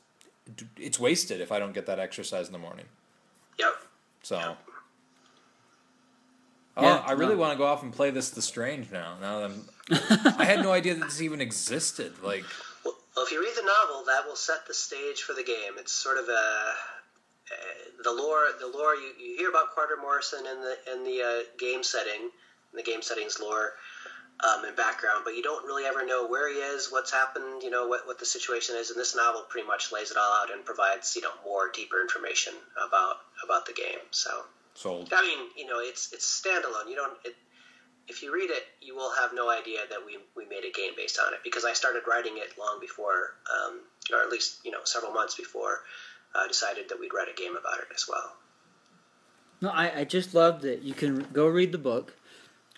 it's 0.77 1.01
wasted 1.01 1.41
if 1.41 1.51
I 1.51 1.59
don't 1.59 1.73
get 1.73 1.87
that 1.87 1.99
exercise 1.99 2.47
in 2.47 2.53
the 2.53 2.59
morning. 2.59 2.87
Yep. 3.59 3.75
So. 4.23 4.57
Oh, 6.79 6.83
Yeah, 6.85 7.03
I 7.05 7.13
really 7.13 7.35
no. 7.35 7.41
want 7.41 7.53
to 7.53 7.59
go 7.59 7.65
off 7.67 7.83
and 7.83 7.93
play 7.93 8.11
this 8.11 8.31
The 8.31 8.43
Strange 8.43 8.91
now. 8.91 9.17
Now 9.21 9.41
that 9.41 9.51
I'm, 9.51 10.35
I 10.39 10.45
had 10.45 10.63
no 10.63 10.73
idea 10.73 10.95
that 10.95 11.05
this 11.05 11.21
even 11.21 11.41
existed. 11.41 12.13
Like, 12.23 12.45
Well, 12.85 12.95
well, 13.17 13.25
if 13.27 13.33
you 13.33 13.41
read 13.41 13.55
the 13.57 13.63
novel, 13.67 14.05
that 14.07 14.27
will 14.27 14.37
set 14.37 14.67
the 14.67 14.75
stage 14.75 15.23
for 15.23 15.33
the 15.35 15.43
game. 15.43 15.75
It's 15.79 15.93
sort 15.93 16.19
of 16.19 16.29
a 16.29 16.33
uh, 17.51 18.03
the 18.05 18.13
lore. 18.13 18.47
The 18.61 18.67
lore 18.69 18.95
you, 18.95 19.11
you 19.21 19.37
hear 19.37 19.49
about 19.51 19.75
Carter 19.75 19.97
Morrison 20.01 20.41
in 20.47 20.61
the 20.63 20.93
in 20.93 21.05
the 21.05 21.23
uh, 21.23 21.43
game 21.59 21.83
setting, 21.83 22.23
in 22.73 22.77
the 22.77 22.83
game 22.83 23.03
settings 23.03 23.41
lore 23.41 23.73
um, 24.45 24.65
and 24.65 24.77
background, 24.77 25.23
but 25.25 25.35
you 25.35 25.43
don't 25.43 25.65
really 25.67 25.85
ever 25.85 26.07
know 26.07 26.29
where 26.29 26.49
he 26.53 26.61
is, 26.61 26.89
what's 26.93 27.11
happened, 27.11 27.63
you 27.63 27.71
know, 27.71 27.89
what 27.89 28.07
what 28.07 28.19
the 28.19 28.27
situation 28.27 28.77
is. 28.79 28.91
And 28.91 29.01
this 29.01 29.17
novel 29.17 29.43
pretty 29.49 29.67
much 29.67 29.91
lays 29.93 30.11
it 30.11 30.17
all 30.17 30.33
out 30.43 30.53
and 30.53 30.65
provides 30.65 31.17
you 31.17 31.23
know 31.23 31.33
more 31.45 31.71
deeper 31.75 32.01
information 32.01 32.53
about 32.87 33.17
about 33.43 33.67
the 33.67 33.73
game. 33.73 33.99
So 34.13 34.31
sold. 34.79 35.13
I 35.13 35.23
mean, 35.23 35.49
you 35.57 35.67
know, 35.67 35.81
it's 35.81 36.13
it's 36.13 36.27
standalone. 36.27 36.89
You 36.89 36.97
don't. 36.97 37.13
It, 37.25 37.35
if 38.09 38.23
you 38.23 38.33
read 38.33 38.51
it, 38.51 38.63
you 38.81 38.97
will 38.97 39.13
have 39.21 39.33
no 39.35 39.51
idea 39.51 39.81
that 39.91 39.99
we, 40.07 40.17
we 40.35 40.49
made 40.49 40.65
a 40.65 40.73
game 40.73 40.93
based 40.97 41.19
on 41.19 41.35
it 41.35 41.41
because 41.45 41.67
I 41.67 41.75
started 41.75 42.03
writing 42.09 42.39
it 42.39 42.59
long 42.59 42.79
before, 42.81 43.35
um, 43.53 43.81
or 44.11 44.23
at 44.23 44.31
least 44.31 44.61
you 44.65 44.71
know 44.71 44.81
several 44.85 45.13
months 45.13 45.35
before 45.35 45.81
I 46.35 46.47
decided 46.49 46.89
that 46.89 46.99
we'd 46.99 47.13
write 47.13 47.29
a 47.29 47.39
game 47.39 47.57
about 47.57 47.79
it 47.79 47.89
as 47.95 48.07
well. 48.09 48.33
No, 49.61 49.71
I, 49.71 50.01
I 50.01 50.05
just 50.05 50.35
love 50.35 50.63
that 50.63 50.83
you 50.83 50.95
can 50.95 51.27
go 51.33 51.49
read 51.49 51.73
the 51.73 51.79
book, 51.79 52.15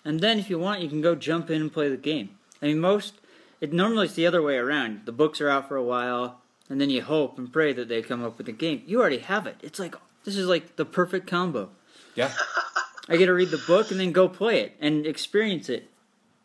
and 0.03 0.19
then 0.19 0.39
if 0.39 0.49
you 0.49 0.59
want, 0.59 0.81
you 0.81 0.89
can 0.89 1.01
go 1.01 1.15
jump 1.15 1.49
in 1.49 1.61
and 1.61 1.71
play 1.71 1.89
the 1.89 1.97
game. 1.97 2.37
I 2.61 2.67
mean, 2.67 2.79
most 2.79 3.13
it 3.61 3.71
normally 3.71 4.07
it's 4.07 4.15
the 4.15 4.27
other 4.27 4.41
way 4.41 4.57
around. 4.57 5.05
The 5.05 5.11
books 5.11 5.39
are 5.39 5.49
out 5.49 5.67
for 5.67 5.75
a 5.75 5.83
while, 5.83 6.41
and 6.69 6.81
then 6.81 6.89
you 6.89 7.03
hope 7.03 7.37
and 7.37 7.53
pray 7.53 7.71
that 7.73 7.87
they 7.87 8.01
come 8.01 8.23
up 8.23 8.37
with 8.37 8.49
a 8.49 8.53
game. 8.53 8.83
You 8.85 8.99
already 8.99 9.19
have 9.19 9.47
it. 9.47 9.57
It's 9.61 9.79
like 9.79 9.95
this 10.23 10.35
is 10.35 10.47
like 10.47 10.75
the 10.75 10.85
perfect 10.85 11.27
combo. 11.27 11.69
Yeah. 12.15 12.31
I 13.09 13.17
get 13.17 13.25
to 13.27 13.33
read 13.33 13.49
the 13.49 13.57
book 13.67 13.91
and 13.91 13.99
then 13.99 14.11
go 14.11 14.27
play 14.29 14.61
it 14.61 14.75
and 14.79 15.05
experience 15.05 15.69
it 15.69 15.89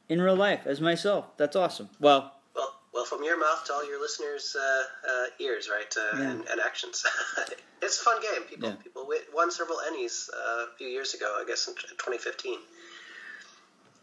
in 0.09 0.21
real 0.21 0.37
life 0.37 0.67
as 0.67 0.81
myself. 0.81 1.37
That's 1.37 1.55
awesome. 1.57 1.89
Well, 2.01 2.33
Well, 2.55 2.73
well, 2.95 3.05
from 3.05 3.23
your 3.25 3.39
mouth 3.39 3.65
to 3.67 3.73
all 3.75 3.87
your 3.89 4.01
listeners' 4.01 4.57
uh, 4.59 4.83
uh, 5.11 5.25
ears, 5.39 5.69
right, 5.69 5.93
uh, 5.97 6.17
Yeah. 6.17 6.31
and, 6.31 6.49
and 6.49 6.61
actions. 6.61 7.05
it's 7.83 8.01
a 8.01 8.05
fun 8.05 8.21
game. 8.23 8.43
People 8.49 8.69
Yeah. 8.71 8.75
people 8.77 9.09
won 9.35 9.51
several 9.51 9.79
Ennies 9.89 10.29
uh, 10.33 10.65
a 10.65 10.77
few 10.79 10.89
years 10.89 11.15
ago, 11.15 11.39
I 11.41 11.45
guess 11.47 11.69
in 11.69 11.75
2015. 11.75 12.59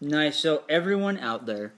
Nice. 0.01 0.37
So 0.37 0.63
everyone 0.69 1.17
out 1.17 1.45
there, 1.45 1.73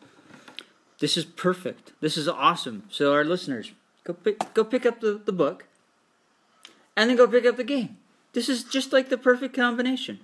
this 1.00 1.16
is 1.18 1.26
perfect. 1.26 1.94
This 2.02 2.18
is 2.18 2.28
awesome. 2.28 2.84
So 2.90 3.14
our 3.14 3.24
listeners, 3.24 3.72
go 4.04 4.14
pick 4.14 4.54
go 4.54 4.64
pick 4.64 4.86
up 4.86 5.00
the, 5.00 5.22
the 5.24 5.32
book, 5.32 5.66
and 6.98 7.10
then 7.10 7.18
go 7.18 7.28
pick 7.28 7.46
up 7.46 7.58
the 7.58 7.64
game. 7.64 7.98
This 8.36 8.48
is 8.50 8.64
just 8.64 8.94
like 8.94 9.10
the 9.10 9.18
perfect 9.18 9.56
combination. 9.56 10.20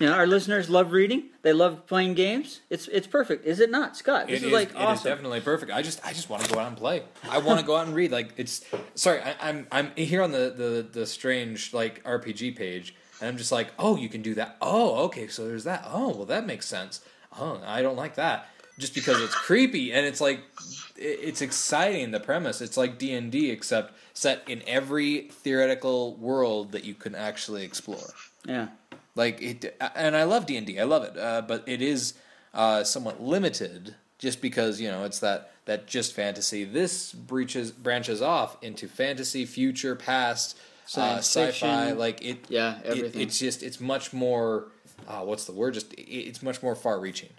You 0.00 0.06
know, 0.08 0.14
our 0.14 0.26
listeners 0.26 0.68
love 0.70 0.92
reading. 0.92 1.24
They 1.42 1.52
love 1.52 1.86
playing 1.86 2.14
games. 2.14 2.60
It's 2.70 2.88
it's 2.88 3.06
perfect, 3.06 3.44
is 3.46 3.60
it 3.60 3.70
not, 3.70 3.96
Scott? 3.96 4.26
This 4.26 4.36
It 4.42 4.46
is, 4.46 4.48
is, 4.48 4.52
like 4.52 4.68
it 4.70 4.76
is 4.76 4.80
awesome. 4.82 5.10
definitely 5.10 5.40
perfect. 5.40 5.70
I 5.72 5.82
just 5.82 6.04
I 6.04 6.12
just 6.12 6.28
want 6.30 6.44
to 6.44 6.52
go 6.52 6.58
out 6.60 6.68
and 6.68 6.76
play. 6.76 7.02
I 7.28 7.38
want 7.38 7.60
to 7.60 7.66
go 7.66 7.76
out 7.76 7.86
and 7.86 7.94
read. 7.94 8.10
Like 8.12 8.32
it's 8.36 8.64
sorry, 8.94 9.20
I, 9.20 9.34
I'm 9.40 9.66
I'm 9.72 9.90
here 9.96 10.22
on 10.22 10.30
the, 10.32 10.52
the 10.56 10.86
the 11.00 11.06
strange 11.06 11.72
like 11.74 12.02
RPG 12.04 12.56
page, 12.56 12.94
and 13.20 13.28
I'm 13.28 13.36
just 13.36 13.52
like, 13.52 13.68
oh, 13.78 13.96
you 13.96 14.08
can 14.08 14.22
do 14.22 14.34
that. 14.34 14.56
Oh, 14.60 15.04
okay, 15.06 15.28
so 15.28 15.46
there's 15.46 15.64
that. 15.64 15.84
Oh, 15.86 16.08
well, 16.16 16.26
that 16.26 16.46
makes 16.46 16.66
sense. 16.66 17.00
Oh, 17.38 17.60
I 17.64 17.80
don't 17.82 17.96
like 17.96 18.14
that. 18.16 18.48
Just 18.78 18.94
because 18.94 19.20
it's 19.22 19.34
creepy 19.34 19.92
and 19.92 20.04
it's 20.06 20.20
like 20.20 20.38
it- 20.38 20.81
it's 21.02 21.42
exciting. 21.42 22.10
The 22.12 22.20
premise. 22.20 22.60
It's 22.60 22.76
like 22.76 22.98
D 22.98 23.12
and 23.12 23.30
D 23.32 23.50
except 23.50 23.94
set 24.14 24.42
in 24.48 24.62
every 24.66 25.22
theoretical 25.30 26.14
world 26.16 26.72
that 26.72 26.84
you 26.84 26.94
can 26.94 27.14
actually 27.14 27.64
explore 27.64 28.10
yeah. 28.46 28.68
like 29.14 29.40
it 29.40 29.74
and 29.96 30.14
i 30.14 30.22
love 30.24 30.44
d&d 30.44 30.78
i 30.78 30.84
love 30.84 31.02
it 31.02 31.16
uh, 31.16 31.40
but 31.48 31.64
it 31.66 31.80
is 31.80 32.12
uh, 32.52 32.84
somewhat 32.84 33.22
limited 33.22 33.94
just 34.18 34.42
because 34.42 34.80
you 34.82 34.88
know 34.88 35.04
it's 35.04 35.20
that 35.20 35.50
that 35.64 35.86
just 35.86 36.12
fantasy 36.12 36.64
this 36.64 37.12
breaches 37.12 37.70
branches 37.72 38.20
off 38.20 38.56
into 38.62 38.86
fantasy 38.86 39.46
future 39.46 39.96
past 39.96 40.58
uh, 40.96 41.16
sci-fi 41.18 41.92
like 41.92 42.22
it 42.22 42.44
Yeah, 42.50 42.78
it- 42.80 42.84
everything. 42.84 43.20
it's 43.22 43.38
just 43.38 43.62
it's 43.62 43.80
much 43.80 44.12
more 44.12 44.66
uh, 45.08 45.20
what's 45.22 45.46
the 45.46 45.52
word 45.52 45.72
just 45.72 45.94
it, 45.94 46.02
it's 46.02 46.42
much 46.42 46.62
more 46.62 46.74
far 46.74 47.00
reaching 47.00 47.30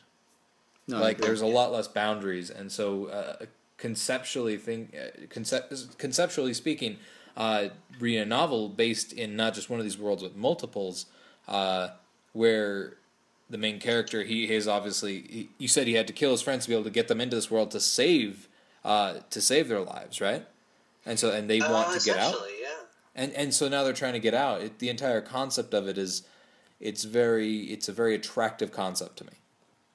No, 0.87 0.99
like 0.99 1.17
there's 1.19 1.41
a 1.41 1.45
lot 1.47 1.71
less 1.71 1.87
boundaries 1.87 2.49
and 2.49 2.71
so 2.71 3.05
uh, 3.05 3.45
conceptually 3.77 4.57
think 4.57 4.93
uh, 4.95 5.25
concept, 5.29 5.97
conceptually 5.97 6.53
speaking 6.53 6.97
uh, 7.37 7.69
reading 7.99 8.21
a 8.21 8.25
novel 8.25 8.69
based 8.69 9.13
in 9.13 9.35
not 9.35 9.53
just 9.53 9.69
one 9.69 9.79
of 9.79 9.85
these 9.85 9.97
worlds 9.97 10.21
with 10.21 10.35
multiples 10.35 11.05
uh, 11.47 11.89
where 12.33 12.95
the 13.49 13.57
main 13.57 13.79
character 13.79 14.23
he 14.23 14.51
is 14.53 14.67
obviously 14.67 15.21
he, 15.21 15.49
you 15.57 15.67
said 15.67 15.87
he 15.87 15.93
had 15.93 16.07
to 16.07 16.13
kill 16.13 16.31
his 16.31 16.41
friends 16.41 16.63
to 16.65 16.69
be 16.69 16.75
able 16.75 16.83
to 16.83 16.89
get 16.89 17.07
them 17.07 17.21
into 17.21 17.35
this 17.35 17.49
world 17.49 17.71
to 17.71 17.79
save 17.79 18.47
uh, 18.83 19.15
to 19.29 19.39
save 19.39 19.67
their 19.69 19.81
lives 19.81 20.19
right 20.19 20.45
and 21.05 21.17
so 21.19 21.31
and 21.31 21.49
they 21.49 21.59
want 21.59 21.87
Uh, 21.89 21.97
to 21.99 22.05
get 22.05 22.17
out 22.17 22.35
yeah. 22.61 22.67
and 23.15 23.31
and 23.33 23.53
so 23.53 23.67
now 23.69 23.83
they're 23.83 23.93
trying 23.93 24.13
to 24.13 24.19
get 24.19 24.33
out. 24.33 24.61
It, 24.61 24.79
the 24.79 24.89
entire 24.89 25.21
concept 25.21 25.73
of 25.73 25.87
it 25.87 25.97
is, 25.97 26.23
it's 26.79 27.03
very 27.03 27.57
it's 27.73 27.87
a 27.89 27.93
very 27.93 28.15
attractive 28.15 28.71
concept 28.71 29.17
to 29.17 29.25
me, 29.25 29.33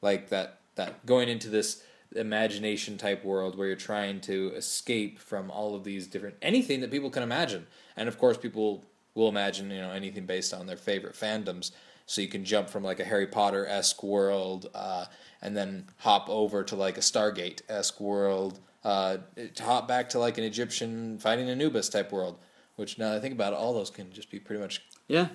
like 0.03 0.29
that 0.29 0.58
that 0.79 1.05
going 1.07 1.29
into 1.29 1.49
this 1.51 1.83
imagination 2.17 2.97
type 2.97 3.23
world 3.23 3.57
where 3.57 3.67
you're 3.67 3.77
trying 3.77 4.19
to 4.23 4.53
escape 4.57 5.19
from 5.19 5.51
all 5.51 5.75
of 5.75 5.85
these 5.85 6.07
different 6.07 6.37
anything 6.41 6.81
that 6.81 6.91
people 6.91 7.11
can 7.11 7.23
imagine, 7.23 7.67
and 7.97 8.09
of 8.09 8.19
course 8.19 8.39
people 8.39 8.85
will 9.15 9.29
imagine 9.29 9.71
you 9.71 9.81
know 9.81 9.91
anything 9.91 10.25
based 10.25 10.55
on 10.55 10.67
their 10.67 10.77
favorite 10.77 11.15
fandoms. 11.15 11.71
So 12.07 12.23
you 12.23 12.29
can 12.29 12.43
jump 12.43 12.71
from 12.71 12.83
like 12.83 13.01
a 13.01 13.05
Harry 13.05 13.27
Potter 13.27 13.67
esque 13.67 14.03
world, 14.03 14.71
uh, 14.75 15.05
and 15.43 15.55
then 15.55 15.85
hop 15.99 16.31
over 16.31 16.65
to 16.65 16.75
like 16.75 16.97
a 16.97 17.03
Stargate 17.03 17.61
esque 17.69 18.01
world, 18.01 18.61
uh, 18.83 19.19
to 19.55 19.63
hop 19.63 19.87
back 19.87 20.09
to 20.11 20.19
like 20.19 20.39
an 20.39 20.45
Egyptian 20.45 21.19
fighting 21.19 21.51
Anubis 21.51 21.91
type 21.91 22.11
world. 22.11 22.39
Which 22.77 22.97
now 22.97 23.11
that 23.11 23.17
I 23.17 23.21
think 23.21 23.35
about 23.35 23.53
it, 23.53 23.57
all 23.57 23.75
those 23.75 23.91
can 23.91 24.11
just 24.13 24.31
be 24.31 24.39
pretty 24.39 24.63
much 24.63 24.83
Yeah. 25.09 25.29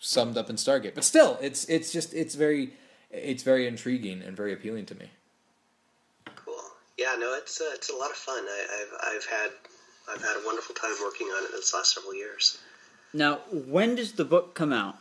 summed 0.00 0.36
up 0.36 0.50
in 0.50 0.56
Stargate. 0.56 0.94
But 0.96 1.04
still, 1.04 1.38
it's 1.40 1.64
it's 1.66 1.92
just 1.92 2.12
it's 2.12 2.34
very 2.34 2.72
it's 3.16 3.42
very 3.42 3.66
intriguing 3.66 4.22
and 4.22 4.36
very 4.36 4.52
appealing 4.52 4.86
to 4.86 4.94
me. 4.94 5.10
Cool. 6.36 6.54
Yeah, 6.98 7.16
no, 7.18 7.34
it's 7.34 7.60
uh, 7.60 7.70
it's 7.74 7.90
a 7.90 7.96
lot 7.96 8.10
of 8.10 8.16
fun. 8.16 8.44
I, 8.44 8.66
I've 8.80 9.16
I've 9.16 9.26
had 9.26 9.50
I've 10.12 10.22
had 10.22 10.36
a 10.42 10.46
wonderful 10.46 10.74
time 10.74 10.94
working 11.02 11.26
on 11.28 11.44
it 11.44 11.50
in 11.50 11.56
this 11.56 11.74
last 11.74 11.94
several 11.94 12.14
years. 12.14 12.58
Now, 13.12 13.36
when 13.50 13.94
does 13.94 14.12
the 14.12 14.24
book 14.24 14.54
come 14.54 14.72
out? 14.72 14.96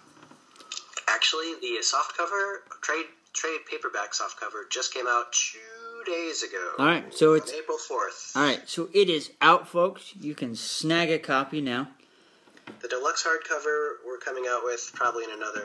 Actually, 1.07 1.53
the 1.61 1.77
softcover 1.81 2.59
trade 2.81 3.05
trade 3.33 3.59
paperback 3.69 4.13
softcover 4.13 4.69
just 4.71 4.93
came 4.93 5.05
out 5.07 5.31
two 5.33 6.11
days 6.11 6.43
ago. 6.43 6.71
All 6.79 6.85
right, 6.85 7.13
so 7.13 7.33
it's 7.33 7.51
April 7.53 7.77
fourth. 7.77 8.31
all 8.35 8.43
right. 8.43 8.61
So 8.67 8.89
it 8.93 9.09
is 9.09 9.31
out, 9.41 9.67
folks. 9.67 10.13
You 10.19 10.35
can 10.35 10.55
snag 10.55 11.09
a 11.11 11.19
copy 11.19 11.61
now. 11.61 11.89
The 12.81 12.87
deluxe 12.87 13.23
hardcover 13.25 13.95
we're 14.05 14.17
coming 14.17 14.45
out 14.49 14.63
with 14.63 14.91
probably 14.93 15.23
in 15.23 15.31
another. 15.31 15.61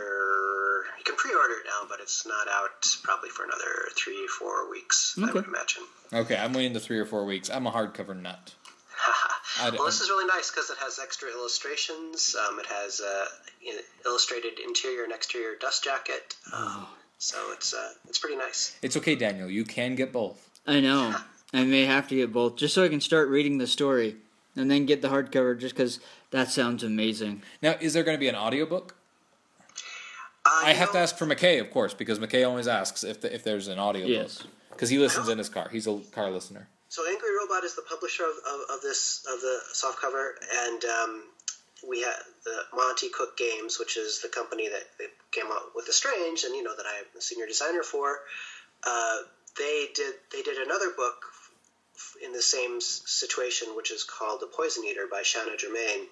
You 0.99 1.05
can 1.05 1.17
pre-order 1.17 1.55
it 1.55 1.67
now, 1.67 1.87
but 1.89 1.99
it's 2.01 2.27
not 2.27 2.47
out 2.49 2.87
probably 3.03 3.31
for 3.31 3.45
another 3.45 3.89
three, 3.97 4.27
four 4.39 4.71
weeks. 4.71 5.17
I 5.19 5.27
would 5.27 5.37
Okay. 5.37 5.47
imagine. 5.49 5.83
Okay, 6.13 6.37
I'm 6.37 6.53
waiting 6.53 6.73
the 6.73 6.81
three 6.81 6.99
or 6.99 7.07
four 7.07 7.25
weeks. 7.25 7.51
I'm 7.51 7.67
a 7.67 7.73
hardcover 7.73 8.21
nut. 8.21 8.55
Well, 9.73 9.85
this 9.85 10.01
is 10.01 10.09
really 10.09 10.27
nice 10.27 10.51
because 10.51 10.71
it 10.71 10.79
has 10.79 10.99
extra 11.03 11.29
illustrations. 11.29 12.35
Um, 12.49 12.59
it 12.61 12.67
has 12.67 13.01
uh, 13.01 13.27
illustrated 14.07 14.59
interior 14.65 15.03
and 15.05 15.13
exterior 15.13 15.55
dust 15.61 15.85
jacket. 15.85 16.35
Um, 16.55 16.87
so 17.19 17.37
it's 17.53 17.75
uh, 17.75 17.89
it's 18.09 18.19
pretty 18.19 18.37
nice. 18.37 18.75
It's 18.81 18.97
okay, 18.97 19.17
Daniel. 19.17 19.51
You 19.51 19.65
can 19.65 19.97
get 19.97 20.13
both. 20.13 20.49
I 20.67 20.81
know. 20.81 21.15
I 21.53 21.65
may 21.65 21.85
have 21.85 22.09
to 22.09 22.15
get 22.15 22.33
both 22.33 22.57
just 22.57 22.75
so 22.75 22.85
I 22.85 22.89
can 22.89 23.01
start 23.01 23.29
reading 23.29 23.59
the 23.59 23.67
story 23.67 24.17
and 24.57 24.71
then 24.71 24.87
get 24.87 25.03
the 25.03 25.09
hardcover 25.09 25.59
just 25.59 25.75
because 25.75 25.99
that 26.31 26.51
sounds 26.51 26.83
amazing. 26.83 27.43
Now, 27.63 27.77
is 27.81 27.93
there 27.93 28.03
going 28.03 28.17
to 28.17 28.21
be 28.21 28.29
an 28.29 28.37
audiobook? 28.37 28.97
Uh, 30.45 30.63
I 30.65 30.71
you 30.71 30.77
have 30.77 30.93
to 30.93 30.99
ask 30.99 31.17
for 31.17 31.27
McKay, 31.27 31.61
of 31.61 31.71
course, 31.71 31.95
because 31.95 32.19
McKay 32.19 32.49
always 32.49 32.67
asks 32.67 33.05
if 33.05 33.21
the, 33.21 33.35
if 33.35 33.45
there's 33.45 33.69
an 33.69 33.79
audiobook. 33.79 34.11
Yes. 34.11 34.45
Because 34.71 34.89
he 34.89 34.99
listens 34.99 35.29
in 35.29 35.37
his 35.39 35.49
car. 35.49 35.69
He's 35.71 35.87
a 35.87 35.99
car 36.13 36.31
listener. 36.31 36.69
So 36.89 37.07
Angry 37.07 37.29
Robot 37.39 37.63
is 37.65 37.77
the 37.77 37.83
publisher 37.83 38.25
of, 38.25 38.37
of, 38.53 38.77
of 38.77 38.83
this 38.83 39.25
of 39.33 39.41
the 39.41 39.61
softcover, 39.73 40.33
and 40.67 40.85
um, 40.85 41.23
we 41.89 42.01
have 42.03 42.25
the 42.45 42.57
Monte 42.75 43.09
Cook 43.11 43.37
Games, 43.37 43.79
which 43.79 43.97
is 43.97 44.21
the 44.23 44.29
company 44.29 44.69
that, 44.69 44.85
that 44.99 45.09
came 45.31 45.47
out 45.53 45.71
with 45.77 45.87
the 45.87 45.93
Strange, 45.93 46.43
and 46.45 46.55
you 46.55 46.63
know 46.65 46.75
that 46.77 46.87
I'm 46.87 47.05
a 47.17 47.21
senior 47.21 47.47
designer 47.47 47.83
for. 47.83 48.19
Uh, 48.85 49.19
they 49.57 49.87
did 49.95 50.15
they 50.33 50.43
did 50.43 50.57
another 50.57 50.91
book 50.97 51.17
f- 51.29 51.40
in 52.25 52.33
the 52.33 52.43
same 52.43 52.81
situation, 52.81 53.69
which 53.77 53.91
is 53.91 54.05
called 54.05 54.41
The 54.41 54.47
Poison 54.47 54.85
Eater 54.85 55.07
by 55.11 55.23
Shanna 55.23 55.57
Germain, 55.57 56.07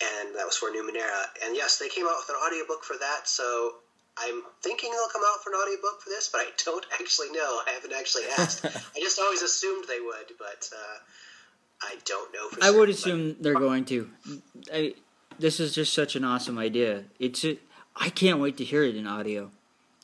and 0.00 0.34
that 0.36 0.46
was 0.46 0.56
for 0.56 0.70
Numenera. 0.70 1.24
And 1.44 1.56
yes, 1.56 1.78
they 1.78 1.88
came 1.88 2.06
out 2.06 2.16
with 2.18 2.28
an 2.30 2.36
audiobook 2.46 2.84
for 2.84 2.96
that. 2.98 3.26
So 3.28 3.74
I'm 4.18 4.42
thinking 4.62 4.90
they'll 4.92 5.08
come 5.12 5.22
out 5.32 5.42
for 5.42 5.50
an 5.50 5.56
audiobook 5.56 6.00
for 6.02 6.10
this, 6.10 6.28
but 6.28 6.40
I 6.42 6.46
don't 6.64 6.86
actually 7.00 7.30
know. 7.32 7.60
I 7.66 7.70
haven't 7.74 7.92
actually 7.92 8.24
asked. 8.38 8.64
I 8.96 9.00
just 9.00 9.18
always 9.18 9.42
assumed 9.42 9.84
they 9.88 10.00
would, 10.00 10.36
but 10.38 10.68
uh, 10.74 10.98
I 11.82 11.96
don't 12.04 12.32
know 12.32 12.48
for 12.48 12.58
I 12.62 12.66
certain, 12.66 12.78
would 12.80 12.86
but- 12.86 12.94
assume 12.94 13.36
they're 13.40 13.54
going 13.54 13.84
to. 13.86 14.08
I, 14.72 14.94
this 15.38 15.60
is 15.60 15.74
just 15.74 15.92
such 15.94 16.16
an 16.16 16.24
awesome 16.24 16.58
idea. 16.58 17.04
It's 17.20 17.44
a, 17.44 17.58
I 17.96 18.10
can't 18.10 18.40
wait 18.40 18.56
to 18.58 18.64
hear 18.64 18.82
it 18.84 18.96
in 18.96 19.06
audio. 19.06 19.50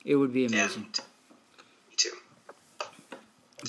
It 0.04 0.16
would 0.16 0.32
be 0.32 0.46
amazing. 0.46 0.86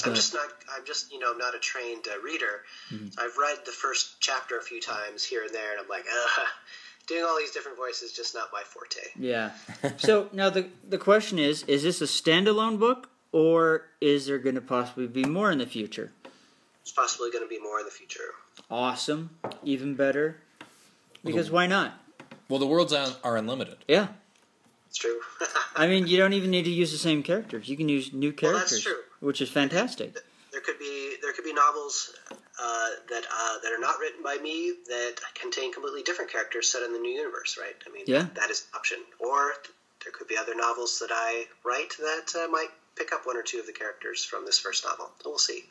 But- 0.04 0.10
I'm 0.10 0.16
just 0.16 0.34
not. 0.34 0.48
I'm 0.76 0.86
just 0.86 1.12
you 1.12 1.20
know 1.20 1.32
I'm 1.32 1.38
not 1.38 1.56
a 1.56 1.60
trained 1.60 2.08
uh, 2.08 2.20
reader. 2.22 2.64
Mm-hmm. 2.92 3.20
I've 3.20 3.38
read 3.38 3.60
the 3.66 3.72
first 3.72 4.20
chapter 4.20 4.58
a 4.58 4.62
few 4.62 4.82
times 4.82 5.24
here 5.24 5.44
and 5.44 5.54
there, 5.54 5.72
and 5.72 5.80
I'm 5.82 5.88
like, 5.88 6.06
uh, 6.12 6.42
doing 7.08 7.24
all 7.24 7.38
these 7.38 7.52
different 7.52 7.78
voices 7.78 8.12
just 8.12 8.34
not 8.36 8.50
my 8.52 8.62
forte. 8.64 9.00
Yeah. 9.18 9.52
so 9.98 10.30
now 10.34 10.50
the 10.50 10.68
the 10.88 10.98
question 10.98 11.40
is: 11.40 11.64
Is 11.64 11.84
this 11.84 12.02
a 12.02 12.06
standalone 12.06 12.80
book, 12.80 13.10
or 13.32 13.84
is 14.02 14.26
there 14.28 14.38
going 14.38 14.56
to 14.56 14.62
possibly 14.62 15.08
be 15.08 15.24
more 15.24 15.52
in 15.52 15.58
the 15.60 15.66
future? 15.68 16.12
It's 16.82 16.92
possibly 16.92 17.32
going 17.32 17.44
to 17.44 17.50
be 17.50 17.60
more 17.60 17.80
in 17.80 17.86
the 17.86 17.92
future. 17.92 18.34
Awesome, 18.70 19.32
even 19.64 19.96
better. 19.96 20.38
Because 21.24 21.50
why 21.50 21.66
not? 21.66 21.94
Well, 22.50 22.60
the 22.60 22.68
worlds 22.68 22.94
are 22.94 23.08
are 23.24 23.38
unlimited. 23.38 23.78
Yeah. 23.88 24.10
It's 24.88 24.98
true. 25.00 25.20
I 25.76 25.88
mean, 25.88 26.08
you 26.08 26.18
don't 26.18 26.34
even 26.34 26.52
need 26.52 26.64
to 26.66 26.72
use 26.72 26.92
the 26.92 26.98
same 26.98 27.22
characters. 27.24 27.68
You 27.68 27.76
can 27.76 27.90
use 27.90 28.14
new 28.14 28.34
Well, 28.42 28.54
that's 28.54 28.70
characters, 28.70 28.84
true. 28.84 28.96
Which 29.20 29.42
is 29.42 29.50
fantastic. 29.50 30.14
there 30.52 30.62
could 30.62 30.80
be 30.80 31.16
there 31.22 31.34
could 31.34 31.44
be 31.44 31.54
novels 31.54 32.14
uh, 32.32 32.90
that 33.10 33.24
uh, 33.32 33.60
that 33.64 33.72
are 33.72 33.80
not 33.80 34.00
written 34.00 34.24
by 34.24 34.38
me 34.38 34.74
that 34.88 35.16
contain 35.34 35.72
completely 35.74 36.02
different 36.04 36.32
characters 36.32 36.70
set 36.72 36.84
in 36.84 36.94
the 36.94 37.00
new 37.00 37.12
universe, 37.12 37.58
right? 37.60 37.76
I 37.88 37.92
mean, 37.92 38.04
Yeah. 38.08 38.28
that 38.36 38.50
is 38.50 38.62
an 38.72 38.78
option. 38.80 38.98
Or 39.20 39.54
there 40.04 40.12
could 40.14 40.28
be 40.28 40.38
other 40.38 40.56
novels 40.56 41.00
that 41.00 41.10
I 41.12 41.46
write 41.66 41.94
that 42.00 42.34
uh, 42.40 42.48
might 42.50 42.70
pick 42.96 43.12
up 43.12 43.26
one 43.26 43.36
or 43.38 43.42
two 43.44 43.60
of 43.60 43.66
the 43.66 43.74
characters 43.74 44.24
from 44.24 44.46
this 44.46 44.58
first 44.60 44.86
novel. 44.86 45.10
So 45.22 45.30
we'll 45.30 45.40
see. 45.40 45.66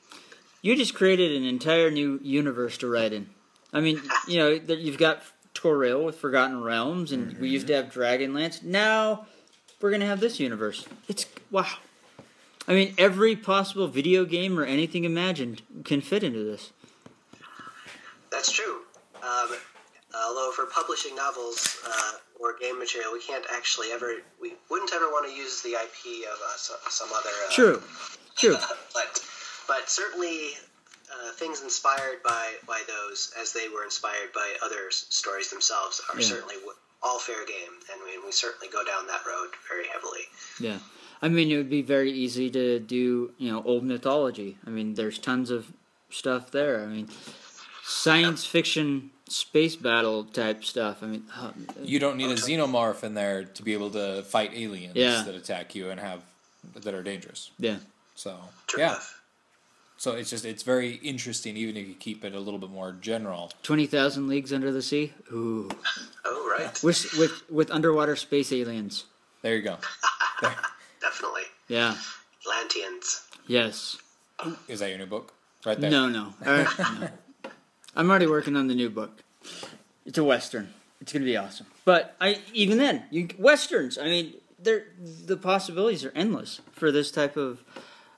You 0.61 0.77
just 0.77 0.95
created 0.95 1.33
an 1.33 1.45
entire 1.45 1.91
new 1.91 2.19
universe 2.23 2.77
to 2.79 2.89
write 2.89 3.13
in. 3.13 3.29
I 3.73 3.81
mean, 3.81 4.01
you 4.29 4.39
know, 4.39 4.49
you've 4.51 4.99
got 4.99 5.23
Toril 5.55 6.05
with 6.05 6.17
Forgotten 6.17 6.63
Realms, 6.63 7.13
and 7.13 7.39
we 7.39 7.49
used 7.49 7.69
to 7.69 7.75
have 7.75 7.87
Dragonlance. 7.93 8.63
Now 8.63 9.27
we're 9.81 9.91
gonna 9.91 10.07
have 10.07 10.21
this 10.21 10.39
universe. 10.41 10.87
It's 11.09 11.27
wow. 11.51 11.67
I 12.67 12.73
mean, 12.73 12.95
every 12.99 13.37
possible 13.37 13.87
video 13.89 14.25
game 14.25 14.59
or 14.59 14.65
anything 14.65 15.05
imagined 15.05 15.63
can 15.85 16.01
fit 16.01 16.23
into 16.25 16.43
this. 16.45 16.73
That's 18.31 18.51
true. 18.51 18.81
Um, 19.23 19.49
although 20.15 20.51
for 20.55 20.67
publishing 20.67 21.15
novels 21.15 21.79
uh, 21.87 22.13
or 22.41 22.57
game 22.59 22.79
material, 22.79 23.13
we 23.13 23.21
can't 23.21 23.45
actually 23.53 23.89
ever 23.93 24.15
we 24.41 24.55
wouldn't 24.71 24.93
ever 24.93 25.07
want 25.07 25.29
to 25.29 25.35
use 25.35 25.63
the 25.63 25.71
IP 25.73 26.25
of 26.31 26.39
uh, 26.41 26.57
so- 26.57 26.75
some 26.89 27.09
other 27.15 27.31
uh, 27.47 27.53
True, 27.53 27.83
true. 28.37 28.57
but 28.95 29.25
but 29.69 29.89
certainly 29.89 30.51
uh, 31.13 31.33
things 31.33 31.63
inspired 31.63 32.23
by 32.25 32.53
by 32.67 32.83
those 32.89 33.33
as 33.41 33.53
they 33.53 33.69
were 33.69 33.85
inspired 33.85 34.33
by 34.35 34.55
other 34.65 34.91
stories 34.91 35.51
themselves 35.51 36.01
are 36.13 36.21
Yeah. 36.21 36.27
certainly 36.27 36.55
w- 36.57 36.73
all 37.03 37.19
fair 37.19 37.45
game, 37.47 37.73
and 37.93 38.01
we, 38.05 38.25
we 38.25 38.33
certainly 38.33 38.69
go 38.73 38.83
down 38.85 39.07
that 39.09 39.21
road 39.27 39.51
very 39.69 39.87
heavily. 39.89 40.23
Yeah. 40.59 40.79
I 41.25 41.29
mean, 41.29 41.51
it 41.51 41.57
would 41.57 41.71
be 41.71 41.81
very 41.81 42.13
easy 42.13 42.51
to 42.51 42.79
do, 42.79 43.33
you 43.39 43.51
know, 43.51 43.63
old 43.65 43.83
mythology. 43.83 44.59
I 44.67 44.71
mean, 44.71 44.93
there's 44.93 45.19
tons 45.19 45.51
of 45.51 45.73
stuff 46.11 46.51
there. 46.51 46.83
I 46.83 46.87
mean, 46.87 47.09
science 47.83 48.45
fiction, 48.45 49.11
space 49.29 49.75
battle 49.75 50.25
type 50.25 50.65
stuff. 50.65 51.03
I 51.03 51.07
mean, 51.07 51.25
uh, 51.35 51.53
You 51.83 51.99
don't 51.99 52.19
need 52.19 52.31
a 52.31 52.35
xenomorph 52.35 53.03
in 53.05 53.15
there 53.15 53.45
to 53.45 53.63
be 53.63 53.73
able 53.73 53.91
to 53.93 54.23
fight 54.25 54.51
aliens 54.55 54.97
Yeah. 54.97 55.23
that 55.23 55.35
attack 55.35 55.75
you 55.75 55.89
and 55.89 55.99
have 55.99 56.21
that 56.75 56.93
are 56.95 57.03
dangerous. 57.03 57.51
yeah. 57.59 57.79
So 58.17 58.37
True 58.67 58.81
yeah. 58.83 58.91
enough. 58.91 59.23
So 59.97 60.13
it's 60.13 60.29
just 60.29 60.45
it's 60.45 60.63
very 60.63 60.97
interesting, 60.97 61.57
even 61.57 61.77
if 61.79 61.89
you 61.89 61.95
keep 61.95 62.23
it 62.25 62.35
a 62.35 62.39
little 62.41 62.61
bit 62.61 62.69
more 62.71 62.93
general. 63.01 63.51
20,000 63.63 64.29
Leagues 64.29 64.53
Under 64.53 64.71
the 64.73 64.83
Sea? 64.83 65.13
Ooh. 65.33 65.71
Oh 66.27 66.55
right, 66.59 66.83
With, 66.83 67.17
with, 67.17 67.51
with 67.51 67.71
underwater 67.71 68.15
space 68.17 68.53
aliens. 68.53 69.05
There 69.43 69.57
you 69.57 69.63
go. 69.63 69.79
There. 70.43 70.55
Definitely 71.09 71.43
Yeah. 71.69 71.95
Atlanteans. 72.41 73.23
Yes. 73.47 73.97
Is 74.69 74.81
that 74.81 74.89
your 74.91 74.99
new 74.99 75.07
book? 75.07 75.33
Right 75.65 75.81
there. 75.81 75.91
No, 75.91 76.09
no. 76.09 76.35
All 76.47 76.53
right, 76.53 76.79
no. 76.79 77.09
I'm 77.97 78.11
already 78.11 78.27
working 78.27 78.57
on 78.57 78.67
the 78.67 78.75
new 78.75 78.91
book. 78.91 79.23
It's 80.05 80.19
a 80.19 80.25
western. 80.25 80.73
It's 81.01 81.13
gonna 81.13 81.25
be 81.25 81.37
awesome. 81.37 81.67
But 81.85 82.17
I 82.21 82.39
even 82.53 82.79
then, 82.79 83.05
you 83.11 83.29
westerns. 83.39 83.97
I 83.99 84.05
mean, 84.05 84.35
they're 84.59 84.85
the 85.27 85.37
possibilities 85.37 86.05
are 86.05 86.13
endless 86.15 86.61
for 86.73 86.91
this 86.93 87.11
type 87.11 87.37
of 87.37 87.63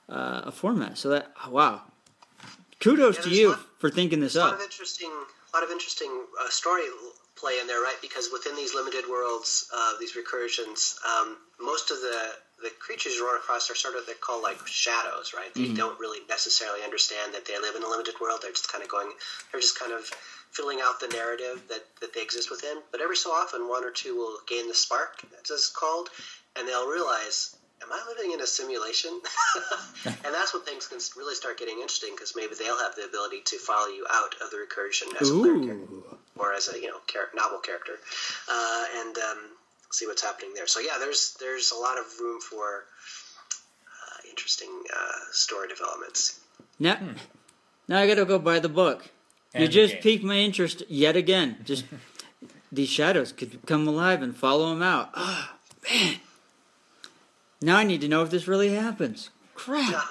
uh, 0.09 0.41
a 0.45 0.51
format. 0.51 0.97
So 0.97 1.09
that 1.09 1.31
wow, 1.49 1.81
kudos 2.79 3.17
Yeah, 3.17 3.23
to 3.23 3.29
you 3.29 3.49
lot- 3.49 3.59
for 3.79 3.89
thinking 3.89 4.19
this 4.19 4.35
up. 4.35 4.41
a 4.41 4.45
lot 4.47 4.53
up. 4.55 4.59
of 4.59 4.65
interesting, 4.65 5.11
a 5.11 5.57
lot 5.57 5.63
of 5.63 5.71
interesting 5.71 6.11
uh, 6.41 6.49
story 6.49 6.83
play 7.35 7.59
in 7.61 7.67
there, 7.67 7.81
right? 7.81 7.97
Because 8.01 8.29
within 8.33 8.55
these 8.55 8.73
limited 8.73 9.03
worlds, 9.09 9.69
uh, 9.75 9.93
these 9.99 10.13
recursions, 10.15 10.95
um, 11.05 11.37
most 11.59 11.91
of 11.91 11.97
the 12.01 12.17
the 12.61 12.71
creatures 12.79 13.13
you 13.13 13.25
run 13.25 13.37
across 13.37 13.69
are 13.69 13.75
sort 13.75 13.95
of 13.95 14.05
they're 14.05 14.15
called 14.15 14.41
like 14.41 14.57
shadows, 14.65 15.33
right? 15.35 15.53
They 15.53 15.73
don't 15.73 15.99
really 15.99 16.19
necessarily 16.27 16.83
understand 16.83 17.33
that 17.33 17.45
they 17.45 17.57
live 17.59 17.75
in 17.75 17.83
a 17.83 17.87
limited 17.87 18.15
world. 18.19 18.39
They're 18.41 18.51
just 18.51 18.71
kind 18.71 18.83
of 18.83 18.89
going, 18.89 19.11
they're 19.51 19.61
just 19.61 19.77
kind 19.79 19.91
of 19.93 20.01
filling 20.51 20.79
out 20.81 20.99
the 20.99 21.07
narrative 21.09 21.61
that, 21.69 21.85
that 22.01 22.13
they 22.13 22.21
exist 22.21 22.49
within. 22.49 22.77
But 22.91 23.01
every 23.01 23.15
so 23.15 23.29
often, 23.29 23.69
one 23.69 23.83
or 23.83 23.91
two 23.91 24.15
will 24.15 24.39
gain 24.47 24.67
the 24.67 24.73
spark, 24.73 25.21
as 25.43 25.51
it's 25.51 25.69
called, 25.69 26.09
and 26.57 26.67
they'll 26.67 26.89
realize 26.89 27.55
am 27.83 27.91
I 27.91 28.01
living 28.09 28.31
in 28.31 28.41
a 28.41 28.47
simulation? 28.47 29.21
and 30.05 30.33
that's 30.33 30.53
when 30.53 30.63
things 30.63 30.87
can 30.87 30.97
really 31.15 31.35
start 31.35 31.59
getting 31.59 31.75
interesting 31.75 32.13
because 32.15 32.33
maybe 32.35 32.55
they'll 32.57 32.79
have 32.79 32.95
the 32.95 33.05
ability 33.05 33.41
to 33.45 33.57
follow 33.57 33.87
you 33.87 34.05
out 34.09 34.33
of 34.41 34.49
the 34.49 34.57
recursion 34.57 35.13
as 35.21 35.29
a 35.29 35.33
player 35.33 35.59
character 35.61 36.17
or 36.39 36.53
as 36.53 36.69
a 36.73 36.79
you 36.79 36.87
know 36.87 36.97
char- 37.07 37.29
novel 37.35 37.59
character, 37.59 37.93
uh, 38.49 38.85
and 38.97 39.17
um, 39.17 39.37
see 39.91 40.05
what's 40.07 40.21
happening 40.21 40.51
there. 40.55 40.67
So 40.67 40.79
yeah, 40.79 40.97
there's 40.99 41.35
there's 41.39 41.71
a 41.71 41.79
lot 41.79 41.97
of 41.97 42.05
room 42.19 42.39
for 42.41 42.83
uh, 43.87 44.29
interesting 44.29 44.69
uh, 44.93 45.11
story 45.31 45.67
developments. 45.67 46.39
Now, 46.79 46.99
now 47.87 47.99
I 47.99 48.07
gotta 48.07 48.25
go 48.25 48.39
buy 48.39 48.59
the 48.59 48.69
book. 48.69 49.05
you 49.05 49.09
And 49.61 49.63
the 49.63 49.67
just 49.71 49.99
piqued 50.01 50.23
my 50.23 50.35
interest 50.37 50.83
yet 50.89 51.15
again. 51.15 51.57
Just 51.63 51.85
these 52.71 52.89
shadows 52.89 53.31
could 53.31 53.65
come 53.65 53.87
alive 53.87 54.21
and 54.21 54.35
follow 54.35 54.71
him 54.71 54.81
out. 54.81 55.09
Ah, 55.15 55.55
man. 55.89 56.15
Now 57.61 57.77
I 57.77 57.83
need 57.83 58.01
to 58.01 58.07
know 58.07 58.21
if 58.23 58.29
this 58.29 58.47
really 58.47 58.73
happens. 58.75 59.29
Crap. 59.55 60.03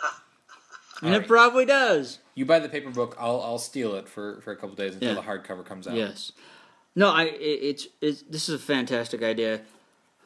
and 1.03 1.15
it 1.15 1.29
probably 1.29 1.65
does. 1.65 2.19
You 2.35 2.45
buy 2.45 2.59
the 2.59 2.69
paper 2.69 2.91
book, 2.91 3.17
I'll 3.19 3.41
I'll 3.41 3.59
steal 3.59 3.95
it 3.95 4.09
for, 4.09 4.41
for 4.41 4.51
a 4.53 4.57
couple 4.57 4.75
days 4.75 4.95
until 4.95 5.11
Yeah. 5.11 5.15
the 5.15 5.23
hardcover 5.27 5.65
comes 5.65 5.87
out. 5.87 5.95
Yes. 5.95 6.33
No, 6.97 7.11
I. 7.11 7.25
It, 7.25 7.35
it's 7.63 7.89
it's 8.01 8.23
this 8.23 8.49
is 8.49 8.55
a 8.57 8.59
fantastic 8.59 9.23
idea. 9.23 9.61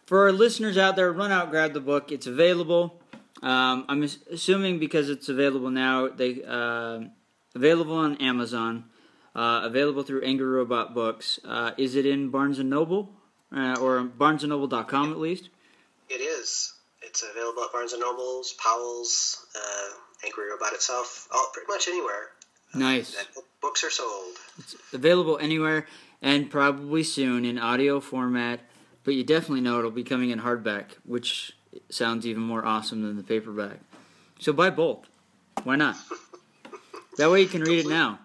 For 0.06 0.24
our 0.24 0.32
listeners 0.32 0.78
out 0.78 0.96
there, 0.96 1.12
run 1.12 1.30
out, 1.30 1.50
grab 1.50 1.72
the 1.72 1.80
book. 1.80 2.10
It's 2.10 2.26
available. 2.26 3.00
Um, 3.42 3.84
I'm 3.88 4.02
assuming 4.02 4.78
because 4.78 5.08
it's 5.08 5.28
available 5.28 5.70
now, 5.70 6.08
they 6.08 6.42
uh, 6.46 7.00
available 7.54 7.96
on 7.96 8.16
Amazon, 8.16 8.84
uh, 9.34 9.62
available 9.64 10.02
through 10.02 10.22
Angry 10.22 10.46
Robot 10.46 10.94
Books. 10.94 11.38
Uh, 11.44 11.70
is 11.78 11.94
it 11.96 12.06
in 12.06 12.28
Barnes 12.30 12.58
and 12.58 12.68
Noble 12.68 13.10
uh, 13.54 13.76
or 13.80 14.02
BarnesandNoble.com 14.04 15.12
at 15.12 15.18
least? 15.18 15.48
It 16.08 16.20
is. 16.20 16.74
It's 17.02 17.22
available 17.22 17.64
at 17.64 17.72
Barnes 17.72 17.92
and 17.92 18.00
Nobles, 18.02 18.52
Powell's, 18.62 19.46
uh, 19.56 20.26
Angry 20.26 20.50
Robot 20.50 20.74
itself, 20.74 21.26
all 21.32 21.48
pretty 21.52 21.66
much 21.68 21.88
anywhere 21.88 22.28
Nice. 22.74 23.14
that 23.16 23.26
books 23.62 23.82
are 23.84 23.90
sold. 23.90 24.36
It's 24.58 24.76
available 24.92 25.38
anywhere 25.38 25.86
and 26.22 26.50
probably 26.50 27.02
soon 27.02 27.44
in 27.44 27.58
audio 27.58 28.00
format. 28.00 28.60
But 29.04 29.14
you 29.14 29.24
definitely 29.24 29.62
know 29.62 29.78
it'll 29.78 29.90
be 29.90 30.04
coming 30.04 30.30
in 30.30 30.40
hardback, 30.40 30.92
which 31.04 31.52
sounds 31.88 32.26
even 32.26 32.42
more 32.42 32.64
awesome 32.64 33.02
than 33.02 33.16
the 33.16 33.22
paperback. 33.22 33.78
So 34.38 34.52
buy 34.52 34.70
both. 34.70 35.06
Why 35.64 35.76
not? 35.76 35.96
That 37.16 37.30
way 37.30 37.42
you 37.42 37.48
can 37.48 37.62
read 37.62 37.86
it 37.86 37.88
now. 37.88 38.18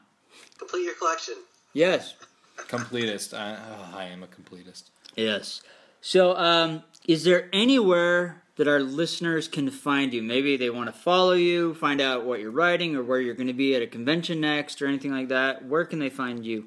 Complete 0.57 0.83
your 0.83 0.95
collection. 0.95 1.35
Yes. 1.73 2.15
Completist. 2.57 3.37
I, 3.37 3.57
oh, 3.57 3.97
I 3.97 4.05
am 4.05 4.23
a 4.23 4.27
completist. 4.27 4.83
Yes. 5.15 5.61
So, 6.01 6.35
um, 6.37 6.83
is 7.07 7.23
there 7.23 7.49
anywhere 7.51 8.43
that 8.55 8.67
our 8.67 8.79
listeners 8.79 9.47
can 9.47 9.69
find 9.69 10.13
you? 10.13 10.21
Maybe 10.21 10.55
they 10.55 10.69
want 10.69 10.87
to 10.87 10.93
follow 10.93 11.33
you, 11.33 11.73
find 11.73 11.99
out 11.99 12.25
what 12.25 12.39
you're 12.39 12.51
writing, 12.51 12.95
or 12.95 13.03
where 13.03 13.19
you're 13.19 13.35
going 13.35 13.47
to 13.47 13.53
be 13.53 13.75
at 13.75 13.81
a 13.81 13.87
convention 13.87 14.39
next, 14.39 14.81
or 14.81 14.87
anything 14.87 15.11
like 15.11 15.29
that. 15.29 15.65
Where 15.65 15.83
can 15.83 15.99
they 15.99 16.09
find 16.09 16.45
you? 16.45 16.65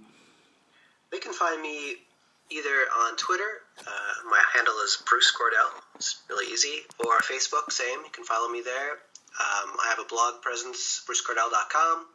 They 1.10 1.18
can 1.18 1.32
find 1.32 1.60
me 1.60 1.96
either 2.50 2.86
on 3.06 3.16
Twitter. 3.16 3.62
Uh, 3.78 4.28
my 4.30 4.42
handle 4.54 4.74
is 4.84 5.02
Bruce 5.08 5.32
Cordell. 5.32 5.70
It's 5.96 6.22
really 6.28 6.52
easy. 6.52 6.82
Or 7.00 7.18
Facebook, 7.20 7.70
same. 7.70 7.98
You 8.04 8.10
can 8.12 8.24
follow 8.24 8.48
me 8.48 8.62
there. 8.62 8.92
Um, 9.38 9.76
I 9.84 9.88
have 9.88 9.98
a 9.98 10.08
blog 10.08 10.42
presence, 10.42 11.02
brucecordell.com. 11.08 12.06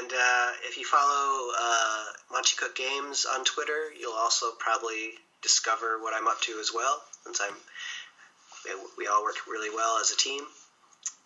And 0.00 0.12
uh, 0.12 0.50
if 0.64 0.76
you 0.76 0.84
follow 0.84 1.52
uh, 1.58 2.04
Monte 2.32 2.56
Cook 2.56 2.74
Games 2.74 3.26
on 3.32 3.44
Twitter, 3.44 3.92
you'll 3.98 4.16
also 4.16 4.46
probably 4.58 5.10
discover 5.42 6.02
what 6.02 6.14
I'm 6.14 6.26
up 6.26 6.40
to 6.42 6.58
as 6.58 6.72
well, 6.74 7.00
since 7.24 7.40
I'm 7.40 7.54
we 8.98 9.06
all 9.06 9.22
work 9.22 9.36
really 9.48 9.74
well 9.74 9.98
as 10.00 10.10
a 10.10 10.16
team. 10.16 10.42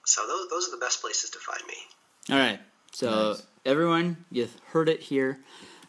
So 0.05 0.27
those, 0.27 0.49
those 0.51 0.69
are 0.69 0.71
the 0.73 0.77
best 0.77 1.01
places 1.01 1.31
to 1.31 1.39
find 1.39 1.63
me. 1.67 1.75
All 2.31 2.39
right. 2.39 2.61
So 2.93 3.31
Nice. 3.31 3.43
everyone, 3.65 4.25
you've 4.31 4.55
heard 4.69 4.89
it 4.89 5.01
here. 5.01 5.39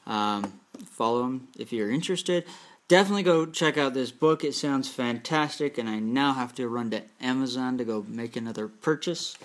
Um, 0.08 0.60
follow 0.86 1.24
him 1.26 1.48
if 1.58 1.72
you're 1.74 1.92
interested. 1.92 2.46
Definitely 2.88 3.24
go 3.24 3.46
check 3.46 3.78
out 3.78 3.94
this 3.94 4.12
book. 4.12 4.44
It 4.44 4.54
sounds 4.54 4.90
fantastic, 4.90 5.78
and 5.78 5.88
I 5.90 6.00
now 6.00 6.34
have 6.34 6.54
to 6.56 6.68
run 6.68 6.92
to 6.92 7.02
Amazon 7.22 7.78
to 7.78 7.86
go 7.86 8.06
make 8.08 8.36
another 8.36 8.68
purchase. 8.68 9.38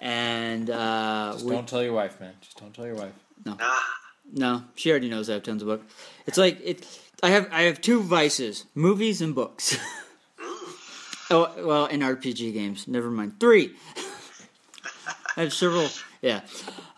And 0.00 0.68
uh, 0.68 1.30
Just 1.34 1.44
we- 1.44 1.52
don't 1.52 1.68
tell 1.68 1.82
your 1.82 1.92
wife, 1.92 2.20
man. 2.20 2.34
Just 2.40 2.58
don't 2.58 2.74
tell 2.74 2.86
your 2.86 2.96
wife. 2.96 3.12
No, 3.44 3.56
no, 4.32 4.64
she 4.74 4.90
already 4.90 5.08
knows 5.08 5.30
I 5.30 5.34
have 5.34 5.42
tons 5.42 5.62
of 5.62 5.68
books. 5.68 5.92
It's 6.26 6.38
like 6.38 6.60
it. 6.62 6.86
I 7.22 7.30
have 7.30 7.48
I 7.52 7.62
have 7.62 7.80
two 7.80 8.00
vices: 8.02 8.66
movies 8.74 9.20
and 9.22 9.34
books. 9.34 9.76
oh 11.30 11.52
well, 11.58 11.86
and 11.86 12.02
RPG 12.02 12.52
games. 12.52 12.86
Never 12.88 13.10
mind. 13.10 13.38
Three. 13.40 13.74
I 15.36 15.42
have 15.42 15.52
several. 15.52 15.88
Yeah. 16.20 16.42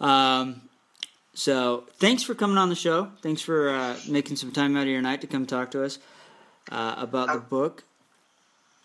Um, 0.00 0.63
so 1.34 1.84
thanks 1.98 2.22
for 2.22 2.34
coming 2.34 2.58
on 2.58 2.68
the 2.68 2.74
show. 2.74 3.10
Thanks 3.20 3.42
for 3.42 3.70
uh, 3.70 3.96
making 4.08 4.36
some 4.36 4.52
time 4.52 4.76
out 4.76 4.82
of 4.82 4.88
your 4.88 5.02
night 5.02 5.20
to 5.20 5.26
come 5.26 5.46
talk 5.46 5.70
to 5.72 5.84
us 5.84 5.98
uh, 6.70 6.94
about 6.98 7.32
the 7.32 7.40
book. 7.40 7.84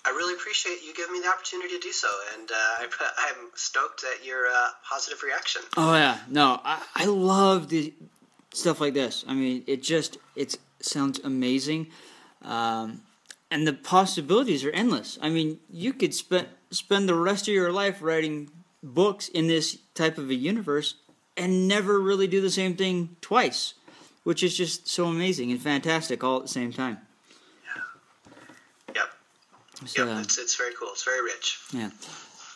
I 0.05 0.09
really 0.11 0.33
appreciate 0.33 0.79
you 0.85 0.93
giving 0.95 1.13
me 1.13 1.19
the 1.19 1.27
opportunity 1.27 1.75
to 1.75 1.79
do 1.79 1.91
so, 1.91 2.07
and 2.37 2.49
uh, 2.49 2.53
I, 2.55 2.87
I'm 3.29 3.49
stoked 3.55 4.03
at 4.03 4.25
your 4.25 4.47
uh, 4.47 4.69
positive 4.89 5.21
reaction. 5.23 5.61
Oh 5.77 5.93
yeah, 5.93 6.19
no, 6.27 6.59
I, 6.63 6.81
I 6.95 7.05
love 7.05 7.69
the 7.69 7.93
stuff 8.51 8.81
like 8.81 8.93
this. 8.93 9.23
I 9.27 9.33
mean, 9.33 9.63
it 9.67 9.83
just 9.83 10.17
it 10.35 10.57
sounds 10.81 11.19
amazing, 11.19 11.87
um, 12.41 13.01
and 13.51 13.67
the 13.67 13.73
possibilities 13.73 14.63
are 14.63 14.71
endless. 14.71 15.19
I 15.21 15.29
mean, 15.29 15.59
you 15.69 15.93
could 15.93 16.15
spend 16.15 16.47
spend 16.71 17.09
the 17.09 17.15
rest 17.15 17.47
of 17.47 17.53
your 17.53 17.71
life 17.71 18.01
writing 18.01 18.49
books 18.81 19.27
in 19.27 19.47
this 19.47 19.77
type 19.93 20.17
of 20.17 20.29
a 20.29 20.35
universe 20.35 20.95
and 21.39 21.67
never 21.67 21.99
really 21.99 22.27
do 22.27 22.41
the 22.41 22.51
same 22.51 22.75
thing 22.75 23.15
twice, 23.21 23.73
which 24.23 24.43
is 24.43 24.55
just 24.55 24.87
so 24.87 25.05
amazing 25.05 25.51
and 25.51 25.59
fantastic 25.61 26.23
all 26.23 26.37
at 26.37 26.43
the 26.43 26.47
same 26.49 26.71
time. 26.71 26.99
Yeah. 27.65 28.95
Yep, 28.95 29.87
So, 29.89 30.05
yep, 30.05 30.23
it's, 30.25 30.37
it's 30.37 30.55
very 30.55 30.73
cool. 30.75 30.89
It's 30.91 31.03
very 31.03 31.23
rich. 31.23 31.57
yeah. 31.73 31.89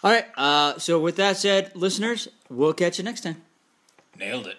All 0.03 0.11
right. 0.11 0.25
Uh, 0.35 0.77
so 0.79 0.99
with 0.99 1.15
that 1.15 1.37
said, 1.37 1.71
listeners, 1.75 2.27
we'll 2.49 2.73
catch 2.73 2.97
you 2.97 3.03
next 3.05 3.21
time. 3.21 3.41
Nailed 4.19 4.47
it. 4.47 4.57